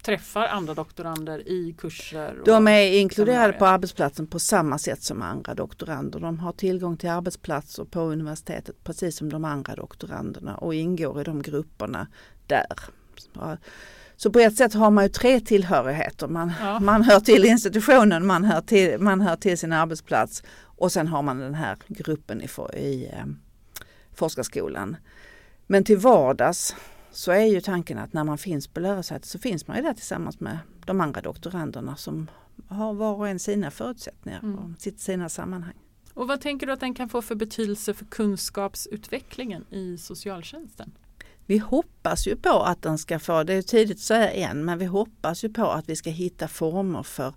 träffar 0.02 0.46
andra 0.46 0.74
doktorander 0.74 1.48
i 1.48 1.74
kurser? 1.78 2.38
De 2.44 2.68
är 2.68 2.92
inkluderade 3.00 3.32
seminarier. 3.36 3.58
på 3.58 3.66
arbetsplatsen 3.66 4.26
på 4.26 4.38
samma 4.38 4.78
sätt 4.78 5.02
som 5.02 5.22
andra 5.22 5.54
doktorander. 5.54 6.20
De 6.20 6.38
har 6.38 6.52
tillgång 6.52 6.96
till 6.96 7.10
arbetsplatser 7.10 7.84
på 7.84 8.00
universitetet 8.00 8.84
precis 8.84 9.16
som 9.16 9.28
de 9.32 9.44
andra 9.44 9.74
doktoranderna 9.74 10.56
och 10.56 10.74
ingår 10.74 11.20
i 11.20 11.24
de 11.24 11.42
grupperna 11.42 12.06
där. 12.46 12.66
Så- 14.16 14.30
på 14.32 14.38
ett 14.38 14.56
sätt 14.56 14.74
har 14.74 14.90
man 14.90 15.04
ju 15.04 15.08
tre 15.10 15.40
tillhörigheter. 15.40 16.28
Man, 16.28 16.52
Ja. 16.60 16.80
man 16.80 17.02
hör 17.02 17.20
till 17.20 17.44
institutionen, 17.44 18.26
man 18.26 18.44
hör 18.44 18.60
till, 18.60 18.98
man 19.00 19.20
hör 19.20 19.36
till 19.36 19.58
sin 19.58 19.72
arbetsplats 19.72 20.42
och 20.62 20.92
sen 20.92 21.06
har 21.08 21.22
man 21.22 21.38
den 21.38 21.54
här 21.54 21.76
gruppen 21.88 22.42
i, 22.42 22.46
i 22.78 23.08
forskarskolan. 24.20 24.96
Men 25.66 25.84
till 25.84 25.98
vardags 25.98 26.76
så 27.12 27.32
är 27.32 27.44
ju 27.44 27.60
tanken 27.60 27.98
att 27.98 28.12
när 28.12 28.24
man 28.24 28.38
finns 28.38 28.68
på 28.68 28.80
lärosätet 28.80 29.24
så 29.24 29.38
finns 29.38 29.66
man 29.66 29.76
ju 29.76 29.82
där 29.82 29.94
tillsammans 29.94 30.40
med 30.40 30.58
de 30.86 31.00
andra 31.00 31.20
doktoranderna 31.20 31.96
som 31.96 32.30
har 32.68 32.94
var 32.94 33.14
och 33.14 33.28
en 33.28 33.38
sina 33.38 33.70
förutsättningar 33.70 34.40
Mm. 34.42 34.58
och 34.58 34.80
sitt, 34.80 35.00
sina 35.00 35.28
sammanhang. 35.28 35.74
Och 36.14 36.28
vad 36.28 36.40
tänker 36.40 36.66
du 36.66 36.72
att 36.72 36.80
den 36.80 36.94
kan 36.94 37.08
få 37.08 37.22
för 37.22 37.34
betydelse 37.34 37.94
för 37.94 38.04
kunskapsutvecklingen 38.04 39.64
i 39.70 39.98
socialtjänsten? 39.98 40.92
Vi 41.46 41.58
hoppas 41.58 42.26
ju 42.26 42.36
på 42.36 42.62
att 42.62 42.82
den 42.82 42.98
ska 42.98 43.18
få, 43.18 43.42
det 43.42 43.54
är 43.54 43.62
tidigt 43.62 43.96
att 43.96 44.02
säga 44.02 44.30
än, 44.30 44.64
men 44.64 44.78
vi 44.78 44.84
hoppas 44.84 45.44
ju 45.44 45.48
på 45.48 45.66
att 45.66 45.88
vi 45.88 45.96
ska 45.96 46.10
hitta 46.10 46.48
former 46.48 47.02
för 47.02 47.34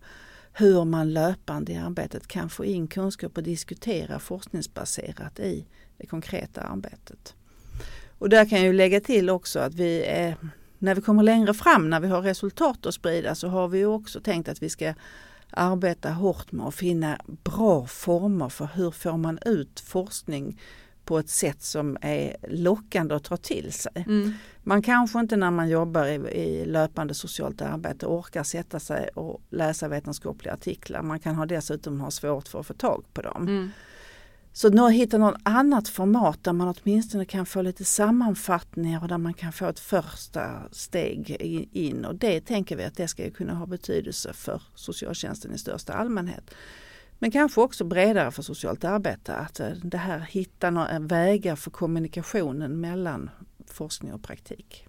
hur 0.54 0.86
man 0.86 1.13
löpande 1.13 1.72
i 1.72 1.76
arbetet 1.76 2.28
kan 2.28 2.50
få 2.50 2.65
in 2.65 2.88
kunskap 2.88 3.38
och 3.38 3.43
diskutera 3.43 4.19
forskningsbaserat 4.19 5.39
i 5.39 5.65
det 5.97 6.06
konkreta 6.06 6.62
arbetet. 6.62 7.36
Och 8.17 8.29
där 8.29 8.45
kan 8.45 8.58
jag 8.58 8.67
ju 8.67 8.73
lägga 8.73 8.99
till 8.99 9.29
också 9.29 9.60
att 9.60 9.73
vi 9.73 10.03
är, 10.03 10.36
när 10.77 10.95
vi 10.95 11.01
kommer 11.01 11.23
längre 11.23 11.53
fram, 11.53 11.89
när 11.89 11.99
vi 11.99 12.08
har 12.08 12.21
resultat 12.21 12.86
att 12.86 12.93
sprida 12.93 13.36
så 13.36 13.47
har 13.47 13.67
vi 13.67 13.86
också 13.86 14.21
tänkt 14.21 14.49
att 14.49 14.63
vi 14.63 14.69
ska 14.69 14.93
arbeta 15.49 16.10
hårt 16.10 16.51
med 16.51 16.67
att 16.67 16.75
finna 16.75 17.17
bra 17.25 17.86
former 17.86 18.49
för 18.49 18.69
hur 18.73 18.91
får 18.91 19.17
man 19.17 19.39
ut 19.45 19.79
forskning 19.79 20.60
på 21.06 21.19
ett 21.19 21.29
sätt 21.29 21.63
som 21.63 21.97
är 22.01 22.36
lockande 22.47 23.15
att 23.15 23.23
ta 23.23 23.38
till 23.38 23.73
sig. 23.73 24.03
Man 24.63 24.82
kanske 24.82 25.19
inte 25.19 25.36
när 25.36 25.51
man 25.51 25.69
jobbar 25.69 26.06
i, 26.06 26.13
i 26.13 26.65
löpande 26.65 27.13
socialt 27.13 27.62
arbete 27.62 28.06
orkar 28.06 28.43
sätta 28.43 28.79
sig 28.79 29.10
och 29.15 29.41
läsa 29.49 29.88
vetenskapliga 29.88 30.53
artiklar. 30.53 31.01
Man 31.01 31.19
kan 31.19 31.36
ha 31.36 31.45
dessutom 31.45 32.01
ha 32.01 32.12
svårt 32.12 32.47
för 32.47 32.60
att 32.60 32.67
få 32.67 32.73
tag 32.73 33.03
på 33.13 33.21
dem. 33.21 33.41
Mm. 33.41 33.69
Så 34.56 34.86
att 34.86 34.94
hitta 34.94 35.18
något 35.18 35.42
annat 35.44 35.88
format 35.88 36.44
där 36.44 36.54
man 36.54 36.76
åtminstone 36.78 37.26
kan 37.26 37.46
få 37.46 37.62
lite 37.62 37.86
sammanfattningar 37.86 39.02
och 39.02 39.08
där 39.08 39.18
man 39.18 39.34
kan 39.34 39.54
få 39.54 39.66
ett 39.66 39.80
första 39.80 40.62
steg 40.72 41.30
in 41.72 42.06
och 42.06 42.16
det 42.16 42.42
tänker 42.42 42.76
vi 42.76 42.84
att 42.84 42.96
det 42.96 43.08
ska 43.08 43.32
kunna 43.32 43.54
ha 43.54 43.66
betydelse 43.66 44.34
för 44.34 44.62
socialtjänsten 44.76 45.54
i 45.54 45.58
största 45.58 45.94
allmänhet. 45.94 46.56
Men 47.20 47.32
kanske 47.32 47.62
också 47.62 47.84
bredare 47.84 48.32
för 48.32 48.42
socialt 48.42 48.84
arbete 48.84 49.36
att 49.36 49.60
eh, 49.60 49.70
det 49.70 49.98
här 49.98 50.20
hitta 50.20 50.70
några 50.70 50.89
eh, 50.89 51.00
vägar 51.00 51.56
för 51.56 51.72
kommunikationen 51.72 52.82
mellan 52.82 53.30
forskning 53.68 54.13
och 54.13 54.24
praktik. 54.24 54.88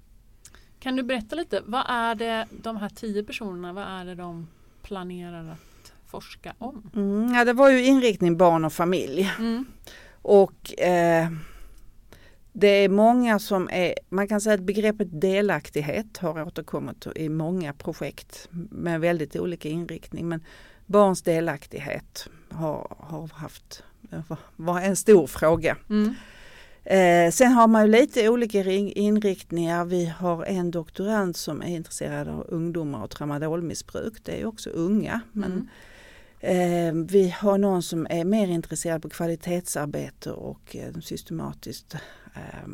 Kan 0.79 0.97
du 0.97 1.03
berätta 1.03 1.37
lite, 1.37 1.63
vad 1.67 1.85
är 1.89 2.15
det 2.15 2.47
de 2.63 2.77
här 2.77 2.89
tio 2.89 3.25
personerna, 3.25 3.73
vad 3.73 3.85
är 3.85 4.05
det 4.05 4.15
de 4.15 4.47
planerar 4.83 5.51
att 5.51 5.74
forska 6.15 6.55
om? 6.59 6.91
Mm, 6.95 7.35
ja, 7.35 7.45
det 7.45 7.53
var 7.53 7.71
ju 7.71 7.85
inriktning 7.85 8.37
barn 8.37 8.65
och 8.65 8.73
familj. 8.73 9.31
Mm. 9.39 9.65
Och 10.23 10.81
eh, 10.81 11.29
det 12.53 12.69
är 12.69 12.89
många 12.89 13.39
som 13.39 13.69
är, 13.73 13.95
man 14.09 14.29
kan 14.29 14.41
säga 14.41 14.55
att 14.55 14.61
begreppet 14.61 15.21
delaktighet 15.21 16.17
har 16.19 16.47
återkommit 16.47 17.07
i 17.17 17.29
många 17.29 17.73
projekt 17.73 18.49
med 18.71 19.01
väldigt 19.01 19.37
olika 19.37 19.69
inriktning. 19.69 20.29
Men 20.29 20.45
barns 20.87 21.23
delaktighet 21.23 22.29
har, 22.51 22.97
har 22.99 23.29
haft, 23.29 23.83
var 24.57 24.81
en 24.81 24.97
stor 24.97 25.27
fråga. 25.27 25.77
Mm. 25.91 26.15
Eh, 26.85 27.33
sen 27.33 27.53
har 27.53 27.67
man 27.67 27.83
ju 27.83 27.93
lite 27.93 28.29
olika 28.29 28.63
inriktningar. 28.73 29.85
Vi 29.85 30.07
har 30.07 30.45
en 30.45 30.71
doktorand 30.71 31.37
som 31.37 31.63
är 31.63 31.67
intresserad 31.67 32.29
av 32.29 32.47
ungdomar 32.49 33.05
och 33.05 33.11
tramadolmissbruk. 33.11 34.15
Det 34.23 34.41
är 34.41 34.47
också 34.47 34.71
unga. 34.71 35.21
Men 35.33 35.53
Mm. 35.53 35.69
Eh, 36.45 36.93
vi 36.95 37.29
har 37.29 37.59
någon 37.59 37.83
som 37.83 38.07
är 38.11 38.25
mer 38.25 38.49
intresserad 38.49 39.03
på 39.03 39.09
kvalitetsarbete 39.09 40.33
och 40.33 40.77
eh, 40.77 40.95
systematiskt 41.01 41.95
eh, 42.35 42.71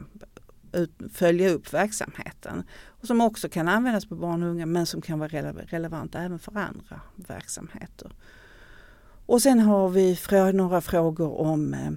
ut, 0.80 0.92
följa 1.12 1.50
upp 1.50 1.74
verksamheten. 1.74 2.64
Och 2.86 3.06
som 3.06 3.20
också 3.20 3.48
kan 3.48 3.68
användas 3.68 4.06
på 4.06 4.14
barn 4.14 4.42
och 4.42 4.48
unga 4.48 4.66
men 4.66 4.86
som 4.86 5.00
kan 5.00 5.18
vara 5.18 5.28
rele- 5.28 5.66
relevant 5.66 6.14
även 6.14 6.38
för 6.38 6.58
andra 6.58 7.00
verksamheter. 7.16 8.12
Och 9.26 9.42
sen 9.42 9.60
har 9.60 9.88
vi 9.88 10.18
några 10.52 10.80
frågor 10.80 11.40
om 11.40 11.74
eh, 11.74 11.90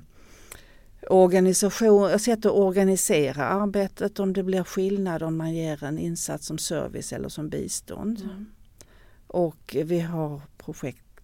organisation, 1.10 2.20
sätt 2.20 2.46
att 2.46 2.52
organisera 2.52 3.46
arbetet, 3.46 4.20
om 4.20 4.34
det 4.34 4.44
blir 4.44 4.64
skillnad 4.64 5.24
om 5.24 5.38
man 5.38 5.54
ger 5.54 5.84
en 5.84 6.00
insats 6.00 6.46
som 6.46 6.58
service 6.58 7.14
eller 7.14 7.30
som 7.30 7.50
bistånd. 7.50 8.22
Mm. 8.24 8.46
Och 9.28 9.76
vi 9.86 10.00
har 10.00 10.42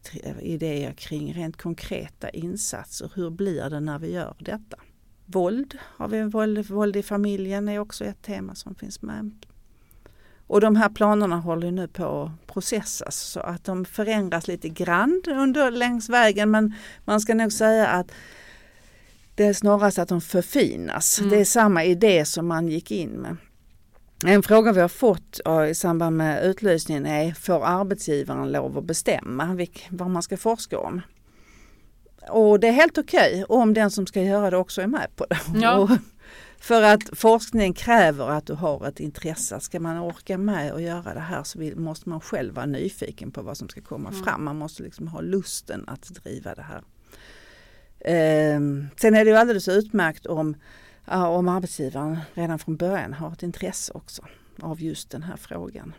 projektidéer 0.04 0.94
kring 0.94 1.34
rent 1.34 1.58
konkreta 1.58 2.30
insatser. 2.30 3.12
Hur 3.16 3.30
blir 3.30 3.70
det 3.70 3.80
när 3.80 4.00
vi 4.00 4.12
gör 4.12 4.36
detta? 4.40 4.78
Våld, 5.26 5.78
har 5.82 6.08
vi 6.08 6.24
våld, 6.24 6.66
våld 6.70 6.96
i 6.96 7.04
familjen 7.04 7.70
är 7.70 7.80
också 7.80 8.06
ett 8.06 8.22
tema 8.22 8.56
som 8.56 8.76
finns 8.76 9.02
med. 9.02 9.46
Och 10.48 10.62
de 10.62 10.76
här 10.76 10.90
planerna 10.90 11.38
håller 11.38 11.72
nu 11.72 11.88
på 11.88 12.24
att 12.24 12.54
processas 12.54 13.16
så 13.16 13.40
att 13.40 13.64
de 13.64 13.86
förändras 13.86 14.48
lite 14.48 14.70
grann 14.70 15.22
under, 15.28 15.72
längs 15.72 16.10
vägen 16.10 16.52
men 16.52 16.74
man 17.06 17.22
ska 17.22 17.34
nog 17.34 17.52
säga 17.52 17.88
att 17.88 18.12
det 19.36 19.44
är 19.44 19.54
snarast 19.54 20.00
att 20.00 20.10
de 20.10 20.22
förfinas. 20.22 21.20
Mm. 21.20 21.30
Det 21.30 21.40
är 21.40 21.46
samma 21.46 21.84
idé 21.84 22.26
som 22.26 22.48
man 22.48 22.68
gick 22.68 22.92
in 22.92 23.10
med. 23.10 23.38
En 24.26 24.44
fråga 24.44 24.72
vi 24.72 24.82
har 24.82 24.88
fått 24.88 25.40
i 25.70 25.76
samband 25.76 26.18
med 26.18 26.46
utlysningen 26.46 27.06
är, 27.06 27.32
får 27.34 27.66
arbetsgivaren 27.66 28.52
lov 28.52 28.78
att 28.78 28.84
bestämma 28.84 29.58
vad 29.90 30.10
man 30.10 30.24
ska 30.24 30.38
forska 30.38 30.80
om? 30.80 31.02
Och 32.30 32.60
det 32.60 32.68
är 32.68 32.72
helt 32.72 32.98
okej 32.98 33.46
om 33.50 33.74
den 33.74 33.92
som 33.92 34.08
ska 34.08 34.22
göra 34.22 34.50
det 34.50 34.58
också 34.58 34.82
är 34.82 34.88
med 34.88 35.08
på 35.16 35.26
det. 35.30 35.40
Ja. 35.62 35.98
För 36.62 36.82
att 36.82 37.10
forskning 37.14 37.74
kräver 37.74 38.30
att 38.30 38.48
du 38.48 38.54
har 38.54 38.88
ett 38.88 39.00
intresse. 39.00 39.60
Ska 39.60 39.80
man 39.80 39.98
orka 39.98 40.38
med 40.38 40.74
och 40.74 40.82
göra 40.82 41.14
det 41.14 41.20
här 41.20 41.44
så 41.44 41.60
måste 41.76 42.10
man 42.10 42.22
själv 42.22 42.54
vara 42.56 42.66
nyfiken 42.66 43.32
på 43.32 43.42
vad 43.42 43.58
som 43.58 43.70
ska 43.70 43.82
komma 43.82 44.10
Mm. 44.10 44.24
fram. 44.24 44.44
Man 44.44 44.56
måste 44.56 44.84
liksom 44.84 45.08
ha 45.08 45.22
lusten 45.22 45.84
att 45.88 46.04
driva 46.04 46.56
det 46.56 46.62
här. 46.62 46.84
Ehm, 48.06 48.88
sen 49.02 49.16
är 49.16 49.26
det 49.26 49.32
ju 49.32 49.38
alldeles 49.38 49.68
utmärkt 49.68 50.26
om, 50.26 50.56
om 51.10 51.48
arbetsgivaren 51.48 52.20
redan 52.34 52.60
från 52.60 52.76
början 52.76 53.14
har 53.14 53.32
ett 53.32 53.44
intresse 53.44 53.94
också 53.96 54.22
av 54.62 54.82
just 54.82 55.10
den 55.10 55.24
här 55.24 55.38
frågan. 55.38 55.94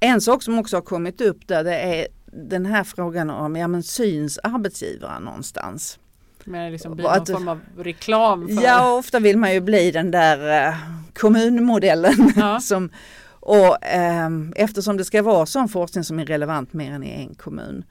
En 0.00 0.20
sak 0.20 0.42
som 0.42 0.58
också 0.58 0.76
har 0.76 0.82
kommit 0.82 1.20
upp 1.20 1.48
där 1.48 1.64
det 1.64 1.76
är 1.76 2.06
den 2.32 2.66
här 2.66 2.84
frågan 2.84 3.30
om, 3.30 3.56
ja 3.56 3.68
men 3.68 3.82
syns 3.82 4.38
arbetsgivaren 4.38 5.22
någonstans? 5.22 5.98
Men 6.44 6.72
liksom 6.72 6.96
blir 6.96 7.04
någon 7.04 7.26
form 7.26 7.48
av 7.48 7.60
reklam 7.78 8.48
för 8.48 8.64
Ja, 8.64 8.92
ofta 8.98 9.18
vill 9.18 9.38
man 9.38 9.54
ju 9.54 9.60
bli 9.60 9.90
den 9.90 10.10
där 10.10 10.68
eh, 10.68 10.74
kommunmodellen. 11.14 12.32
Ja. 12.36 12.60
som, 12.62 12.90
och 13.30 13.76
ehm, 13.82 14.52
eftersom 14.56 14.96
det 14.96 15.04
ska 15.04 15.22
vara 15.22 15.46
sån 15.46 15.68
forskning 15.68 16.04
som 16.04 16.18
är 16.18 16.26
relevant 16.26 16.72
mer 16.72 16.92
än 16.92 17.04
i 17.04 17.10
en 17.10 17.34
kommun 17.34 17.84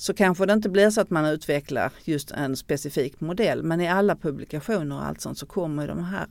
så 0.00 0.14
kanske 0.14 0.46
det 0.46 0.52
inte 0.52 0.68
blir 0.68 0.90
så 0.90 1.00
att 1.00 1.10
man 1.10 1.24
utvecklar 1.26 1.92
just 2.04 2.30
en 2.30 2.56
specifik 2.56 3.20
modell. 3.20 3.62
Men 3.62 3.80
i 3.80 3.88
alla 3.88 4.16
publikationer 4.16 4.96
och 4.96 5.04
allt 5.06 5.20
sånt 5.20 5.38
så 5.38 5.46
kommer 5.46 5.88
de 5.88 6.04
här 6.04 6.26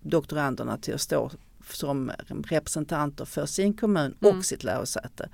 doktoranderna 0.00 0.76
till 0.78 0.94
att 0.94 1.00
stå 1.00 1.30
som 1.70 2.10
representanter 2.28 3.24
för 3.24 3.46
sin 3.46 3.74
kommun 3.76 4.16
Mm. 4.22 4.38
och 4.38 4.44
sitt 4.44 4.64
lärosäte. 4.64 5.28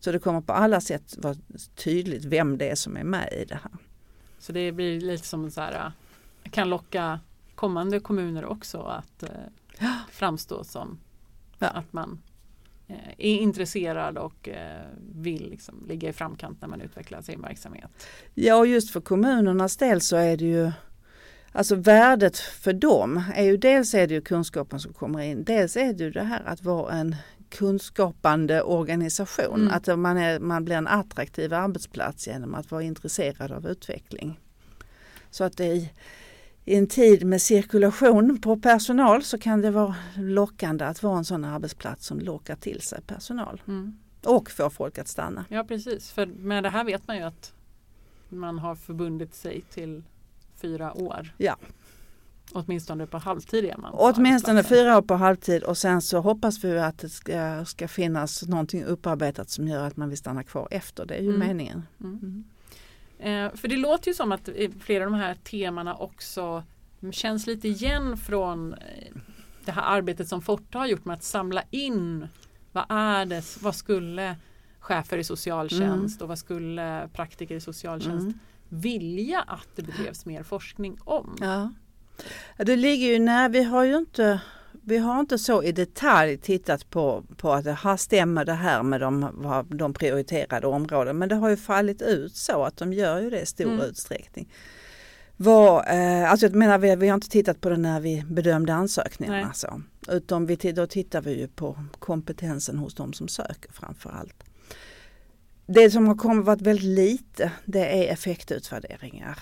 Så 0.00 0.12
det 0.12 0.18
kommer 0.18 0.40
på 0.40 0.52
alla 0.52 0.80
sätt 0.80 1.14
vara 1.18 1.36
tydligt 1.74 2.24
vem 2.24 2.58
det 2.58 2.70
är 2.70 2.74
som 2.74 2.96
är 2.96 3.04
med 3.04 3.32
i 3.32 3.44
det 3.44 3.54
här. 3.54 3.72
Så 4.38 4.52
det 4.52 4.72
blir 4.72 5.00
lite 5.00 5.26
som 5.26 5.50
så 5.50 5.60
här, 5.60 5.72
äh, 6.44 6.50
kan 6.50 6.68
locka 6.70 7.20
kommande 7.54 8.00
kommuner 8.00 8.44
också 8.44 8.78
att 8.82 9.22
eh, 9.22 9.88
framstå 10.10 10.64
som 10.64 10.98
Ja. 11.58 11.66
att 11.68 11.92
man 11.92 12.18
är 13.18 13.36
intresserad 13.38 14.18
och 14.18 14.48
eh, 14.48 14.82
vill 15.14 15.50
liksom 15.50 15.84
ligga 15.88 16.08
i 16.08 16.12
framkant 16.12 16.60
när 16.60 16.68
man 16.68 16.80
utvecklar 16.80 17.22
sin 17.22 17.42
verksamhet. 17.42 17.90
Ja, 18.34 18.66
just 18.66 18.90
för 18.90 19.00
kommunernas 19.00 19.76
del 19.76 20.00
så 20.00 20.16
är 20.16 20.36
det 20.36 20.44
ju 20.44 20.72
Alltså 21.52 21.74
värdet 21.74 22.38
för 22.38 22.72
dem 22.72 23.22
är 23.34 23.44
ju 23.44 23.56
dels 23.56 23.94
är 23.94 24.06
det 24.06 24.14
ju 24.14 24.20
kunskapen 24.20 24.80
som 24.80 24.92
kommer 24.92 25.20
in, 25.20 25.44
dels 25.44 25.76
är 25.76 25.92
det 25.92 26.04
ju 26.04 26.10
det 26.10 26.22
här 26.22 26.42
att 26.46 26.62
vara 26.62 26.92
en 26.92 27.16
kunskapande 27.50 28.62
organisation. 28.62 29.60
Mm. 29.60 29.72
Att 29.72 29.98
man, 29.98 30.16
är, 30.16 30.40
man 30.40 30.64
blir 30.64 30.76
en 30.76 30.86
attraktiv 30.86 31.54
arbetsplats 31.54 32.26
genom 32.26 32.54
att 32.54 32.70
vara 32.70 32.82
intresserad 32.82 33.52
av 33.52 33.66
utveckling. 33.66 34.40
Så 35.30 35.44
att 35.44 35.56
det 35.56 35.66
i, 35.66 35.90
i 36.68 36.74
en 36.76 36.86
tid 36.86 37.26
med 37.26 37.42
cirkulation 37.42 38.40
på 38.40 38.56
personal 38.56 39.22
så 39.22 39.38
kan 39.38 39.62
det 39.62 39.70
vara 39.70 39.94
lockande 40.16 40.84
att 40.84 41.02
vara 41.02 41.18
en 41.18 41.24
sån 41.24 41.44
arbetsplats 41.44 42.06
som 42.06 42.18
lockar 42.20 42.56
till 42.56 42.80
sig 42.80 43.00
personal 43.06 43.62
och 44.24 44.50
får 44.50 44.70
folk 44.70 44.98
att 44.98 45.08
stanna. 45.08 45.44
Ja 45.48 45.64
precis, 45.64 46.10
för 46.10 46.26
med 46.26 46.62
det 46.62 46.70
här 46.70 46.84
vet 46.84 47.06
man 47.08 47.16
ju 47.16 47.22
att 47.22 47.52
man 48.28 48.58
har 48.58 48.74
förbundit 48.74 49.34
sig 49.34 49.64
till 49.70 50.02
fyra 50.56 50.92
år. 50.92 51.34
Ja. 51.38 51.56
Åtminstone 52.52 53.06
på 53.06 53.18
halvtid 53.18 53.64
är 53.64 53.76
man. 53.76 53.90
Åtminstone 53.94 54.62
fyra 54.64 54.98
år 54.98 55.02
på 55.02 55.14
halvtid 55.14 55.62
och 55.62 55.78
sen 55.78 56.02
så 56.02 56.20
hoppas 56.20 56.64
vi 56.64 56.78
att 56.78 56.98
det 56.98 57.08
ska, 57.08 57.64
ska 57.64 57.88
finnas 57.88 58.48
någonting 58.48 58.84
upparbetat 58.84 59.50
som 59.50 59.68
gör 59.68 59.86
att 59.86 59.96
man 59.96 60.08
vill 60.08 60.18
stanna 60.18 60.42
kvar 60.42 60.68
efter. 60.70 61.06
Det 61.06 61.14
är 61.14 61.22
ju 61.22 61.34
Mm. 61.34 61.48
meningen. 61.48 61.82
Mm. 62.00 62.44
Eh, 63.18 63.54
för 63.54 63.68
det 63.68 63.76
låter 63.76 64.08
ju 64.08 64.14
som 64.14 64.32
att 64.32 64.48
eh, 64.48 64.70
flera 64.80 65.04
av 65.04 65.10
de 65.10 65.16
här 65.16 65.34
temana 65.34 65.94
också 65.96 66.64
känns 67.12 67.46
lite 67.46 67.68
igen 67.68 68.16
från 68.16 68.74
eh, 68.74 69.14
det 69.64 69.72
här 69.72 69.82
arbetet 69.82 70.28
som 70.28 70.42
Forte 70.42 70.78
har 70.78 70.86
gjort 70.86 71.04
med 71.04 71.14
att 71.14 71.22
samla 71.22 71.62
in 71.70 72.28
vad 72.72 72.84
är 72.88 73.26
det, 73.26 73.56
vad 73.62 73.74
skulle 73.74 74.36
chefer 74.80 75.18
i 75.18 75.24
socialtjänst 75.24 76.22
och 76.22 76.28
vad 76.28 76.38
skulle 76.38 77.08
praktiker 77.12 77.54
i 77.54 77.60
socialtjänst 77.60 78.26
Mm. 78.26 78.38
vilja 78.68 79.40
att 79.40 79.68
det 79.76 79.82
bedrevs 79.82 80.26
mer 80.26 80.42
forskning 80.42 80.98
om? 81.04 81.36
Ja, 81.40 81.72
Det 82.56 82.76
ligger 82.76 83.06
ju 83.06 83.18
när 83.18 83.48
vi 83.48 83.62
har 83.62 83.84
ju 83.84 83.96
inte 83.98 84.40
vi 84.84 84.98
har 84.98 85.20
inte 85.20 85.38
så 85.38 85.62
i 85.62 85.72
detalj 85.72 86.38
tittat 86.38 86.90
på, 86.90 87.24
på 87.36 87.52
att 87.52 87.64
det 87.64 87.72
här 87.72 87.96
stämmer 87.96 88.44
det 88.44 88.52
här 88.52 88.82
med 88.82 89.00
de, 89.00 89.30
de 89.68 89.92
prioriterade 89.92 90.66
områden 90.66 91.18
men 91.18 91.28
det 91.28 91.34
har 91.34 91.48
ju 91.48 91.56
fallit 91.56 92.02
ut 92.02 92.36
så 92.36 92.64
att 92.64 92.76
de 92.76 92.92
gör 92.92 93.20
ju 93.20 93.30
det 93.30 93.40
i 93.40 93.46
stor 93.46 93.64
Mm. 93.72 93.80
utsträckning. 93.80 94.52
Vad, 95.36 95.88
eh, 95.88 96.30
alltså 96.30 96.46
jag 96.46 96.54
menar, 96.54 96.78
vi, 96.78 96.96
vi 96.96 97.08
har 97.08 97.14
inte 97.14 97.28
tittat 97.28 97.60
på 97.60 97.68
det 97.68 97.76
när 97.76 98.00
vi 98.00 98.24
bedömde 98.28 98.74
ansökningarna. 98.74 99.38
Nej. 99.46 99.54
Så. 99.54 99.82
Utan 100.08 100.46
vi, 100.46 100.56
då 100.56 100.86
tittar 100.86 101.20
vi 101.20 101.38
ju 101.40 101.48
på 101.48 101.78
kompetensen 101.98 102.78
hos 102.78 102.94
de 102.94 103.12
som 103.12 103.28
söker 103.28 103.72
framför 103.72 104.10
allt. 104.10 104.44
Det 105.66 105.90
som 105.90 106.08
har 106.08 106.14
kommit 106.14 106.46
varit 106.46 106.60
väldigt 106.60 106.84
lite 106.84 107.52
det 107.64 108.08
är 108.08 108.12
effektutvärderingar 108.12 109.38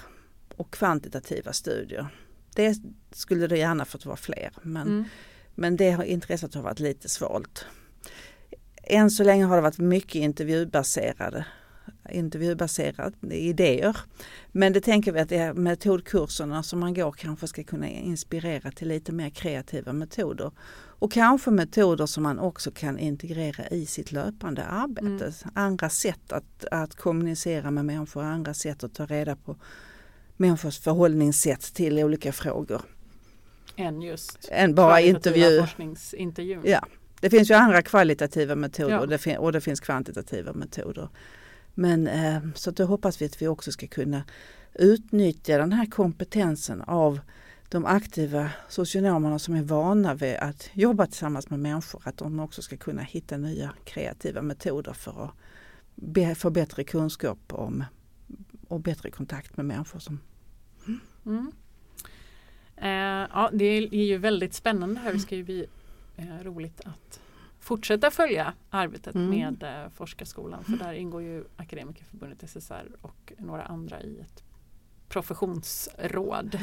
och 0.57 0.71
kvantitativa 0.71 1.53
studier. 1.53 2.09
Det 2.57 2.77
skulle 3.13 3.47
det 3.47 3.59
gärna 3.59 3.85
fått 3.85 4.07
vara 4.07 4.17
fler 4.17 4.51
men, 4.63 4.87
Mm. 4.87 5.05
men 5.55 5.77
det 5.77 5.91
har 5.91 6.05
intresset 6.05 6.55
har 6.55 6.63
varit 6.63 6.81
lite 6.81 7.09
svalt. 7.09 7.65
Än 8.83 9.11
så 9.11 9.25
länge 9.25 9.45
har 9.45 9.57
det 9.57 9.63
varit 9.63 9.79
mycket 9.79 10.15
intervjubaserade 10.15 11.47
intervjubaserade 12.11 13.37
idéer. 13.37 13.97
Men 14.53 14.73
det 14.73 14.81
tänker 14.81 15.13
vi 15.13 15.21
att 15.21 15.29
det 15.29 15.37
är 15.37 15.55
metodkurserna 15.55 16.63
som 16.63 16.81
man 16.81 16.95
går 16.95 17.13
kanske 17.13 17.47
ska 17.47 17.65
kunna 17.65 17.89
inspirera 17.89 18.71
till 18.71 18.89
lite 18.89 19.13
mer 19.13 19.31
kreativa 19.31 19.93
metoder. 19.93 20.51
Och 20.99 21.13
kanske 21.13 21.51
metoder 21.51 22.07
som 22.07 22.23
man 22.23 22.39
också 22.39 22.71
kan 22.71 22.99
integrera 22.99 23.69
i 23.69 23.87
sitt 23.87 24.13
löpande 24.13 24.65
arbete. 24.65 25.25
Mm. 25.25 25.33
Andra 25.55 25.89
sätt 25.89 26.33
att, 26.33 26.65
att 26.71 26.95
kommunicera 26.95 27.71
med 27.71 27.85
människor, 27.85 28.23
andra 28.23 28.55
sätt 28.55 28.85
att 28.85 28.95
ta 28.95 29.07
reda 29.07 29.37
på 29.37 29.57
människors 30.37 30.79
förhållningssätt 30.79 31.61
till 31.75 31.99
olika 31.99 32.33
frågor. 32.33 32.83
Än 33.77 34.03
just 34.03 34.49
Än 34.51 34.75
bara 34.75 35.01
intervju. 35.01 35.61
forskningsintervjun. 35.61 36.63
Ja, 36.65 36.87
det 37.21 37.31
finns 37.31 37.51
ju 37.51 37.55
andra 37.55 37.83
kvalitativa 37.83 38.55
metoder 38.55 38.95
Ja. 38.95 39.01
och, 39.01 39.09
det 39.09 39.39
och 39.39 39.53
det 39.53 39.61
finns 39.61 39.81
kvantitativa 39.81 40.53
metoder. 40.53 41.09
Men 41.75 42.07
eh, 42.07 42.39
så 42.55 42.71
då 42.71 42.85
hoppas 42.85 43.23
vi 43.23 43.27
att 43.27 43.43
vi 43.43 43.49
också 43.49 43.73
ska 43.73 43.87
kunna 43.87 44.23
utnyttja 44.75 45.59
den 45.59 45.73
här 45.73 45.87
kompetensen 45.87 46.83
av 46.83 47.21
de 47.69 47.87
aktiva 47.87 48.51
socionomerna 48.69 49.39
som 49.39 49.55
är 49.55 49.63
vana 49.63 50.15
vid 50.15 50.37
att 50.37 50.71
jobba 50.73 51.07
tillsammans 51.07 51.51
med 51.51 51.59
människor. 51.61 52.03
Att 52.05 52.17
de 52.17 52.41
också 52.41 52.63
ska 52.63 52.77
kunna 52.77 53.03
hitta 53.03 53.37
nya 53.37 53.73
kreativa 53.85 54.43
metoder 54.43 54.93
för 54.93 55.31
att 56.33 56.39
få 56.39 56.51
bättre 56.51 56.85
kunskap 56.85 57.39
om 57.49 57.85
och 58.69 58.81
bättre 58.81 59.11
kontakt 59.11 59.57
med 59.57 59.67
människor. 59.67 59.99
Som, 59.99 60.21
Mm. 61.27 61.53
Eh, 62.77 63.29
ja, 63.33 63.51
det 63.53 63.65
är 63.65 64.05
ju 64.05 64.19
väldigt 64.19 64.55
spännande 64.55 65.01
här. 65.01 65.13
Det 65.13 65.19
ska 65.19 65.37
ju 65.37 65.45
bli 65.45 65.67
eh, 66.17 66.39
roligt 66.43 66.81
att 66.85 67.21
fortsätta 67.61 68.11
följa 68.11 68.55
arbetet 68.71 69.15
Mm. 69.15 69.31
med 69.31 69.63
eh, 69.85 69.91
Forskarskolan. 69.91 70.65
För 70.65 70.77
där 70.77 70.93
ingår 70.93 71.23
ju 71.23 71.45
Akademikerförbundet 71.57 72.43
SSR 72.51 72.89
och 73.01 73.33
några 73.39 73.63
andra 73.63 74.03
i 74.03 74.21
ett 74.21 74.45
professionsråd. 75.09 76.59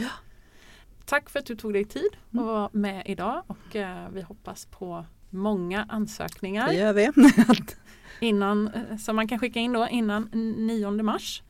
Tack 1.05 1.29
för 1.29 1.39
att 1.39 1.45
du 1.45 1.55
tog 1.55 1.73
dig 1.73 1.85
tid 1.85 2.09
att 2.27 2.33
Mm. 2.33 2.45
vara 2.45 2.69
med 2.73 3.03
idag 3.05 3.43
och 3.47 3.75
eh, 3.75 4.09
vi 4.09 4.21
hoppas 4.21 4.65
på 4.65 5.05
många 5.34 5.86
ansökningar 5.89 6.67
det 6.67 6.74
gör 6.74 6.93
vi. 6.93 7.10
innan, 8.19 8.67
eh, 8.67 8.98
som 8.98 9.15
man 9.15 9.28
kan 9.28 9.39
skicka 9.39 9.60
in 9.60 9.74
då 9.74 9.88
innan 9.88 10.30
9 10.58 10.91
mars. 11.04 11.43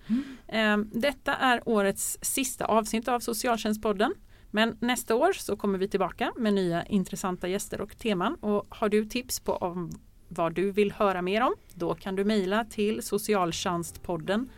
Eh, 0.47 0.77
Detta 0.77 1.35
är 1.35 1.69
årets 1.69 2.17
sista 2.21 2.65
avsnitt 2.65 3.07
av 3.07 3.19
Socialtjänstpodden. 3.19 4.13
Men 4.51 4.77
nästa 4.79 5.15
år 5.15 5.33
så 5.33 5.55
kommer 5.55 5.77
vi 5.77 5.87
tillbaka 5.87 6.31
med 6.37 6.53
nya 6.53 6.85
intressanta 6.85 7.47
gäster 7.47 7.81
och 7.81 7.97
teman. 7.97 8.35
Och 8.35 8.65
har 8.69 8.89
du 8.89 9.05
tips 9.05 9.39
på 9.39 9.53
om 9.53 9.91
vad 10.27 10.53
du 10.53 10.71
vill 10.71 10.91
höra 10.91 11.21
mer 11.21 11.41
om? 11.41 11.53
Då 11.73 11.95
kan 11.95 12.15
du 12.15 12.23
mejla 12.23 12.65
till 12.65 13.03
socialtjänstpodden 13.03 14.49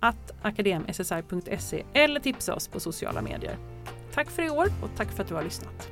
att 0.00 0.32
akademssr.se 0.42 1.84
eller 1.92 2.20
tipsa 2.20 2.54
oss 2.54 2.68
på 2.68 2.80
sociala 2.80 3.22
medier. 3.22 3.56
Tack 4.14 4.30
för 4.30 4.42
i 4.42 4.50
år 4.50 4.66
och 4.82 4.90
tack 4.96 5.12
för 5.12 5.22
att 5.22 5.28
du 5.28 5.34
har 5.34 5.42
lyssnat. 5.42 5.91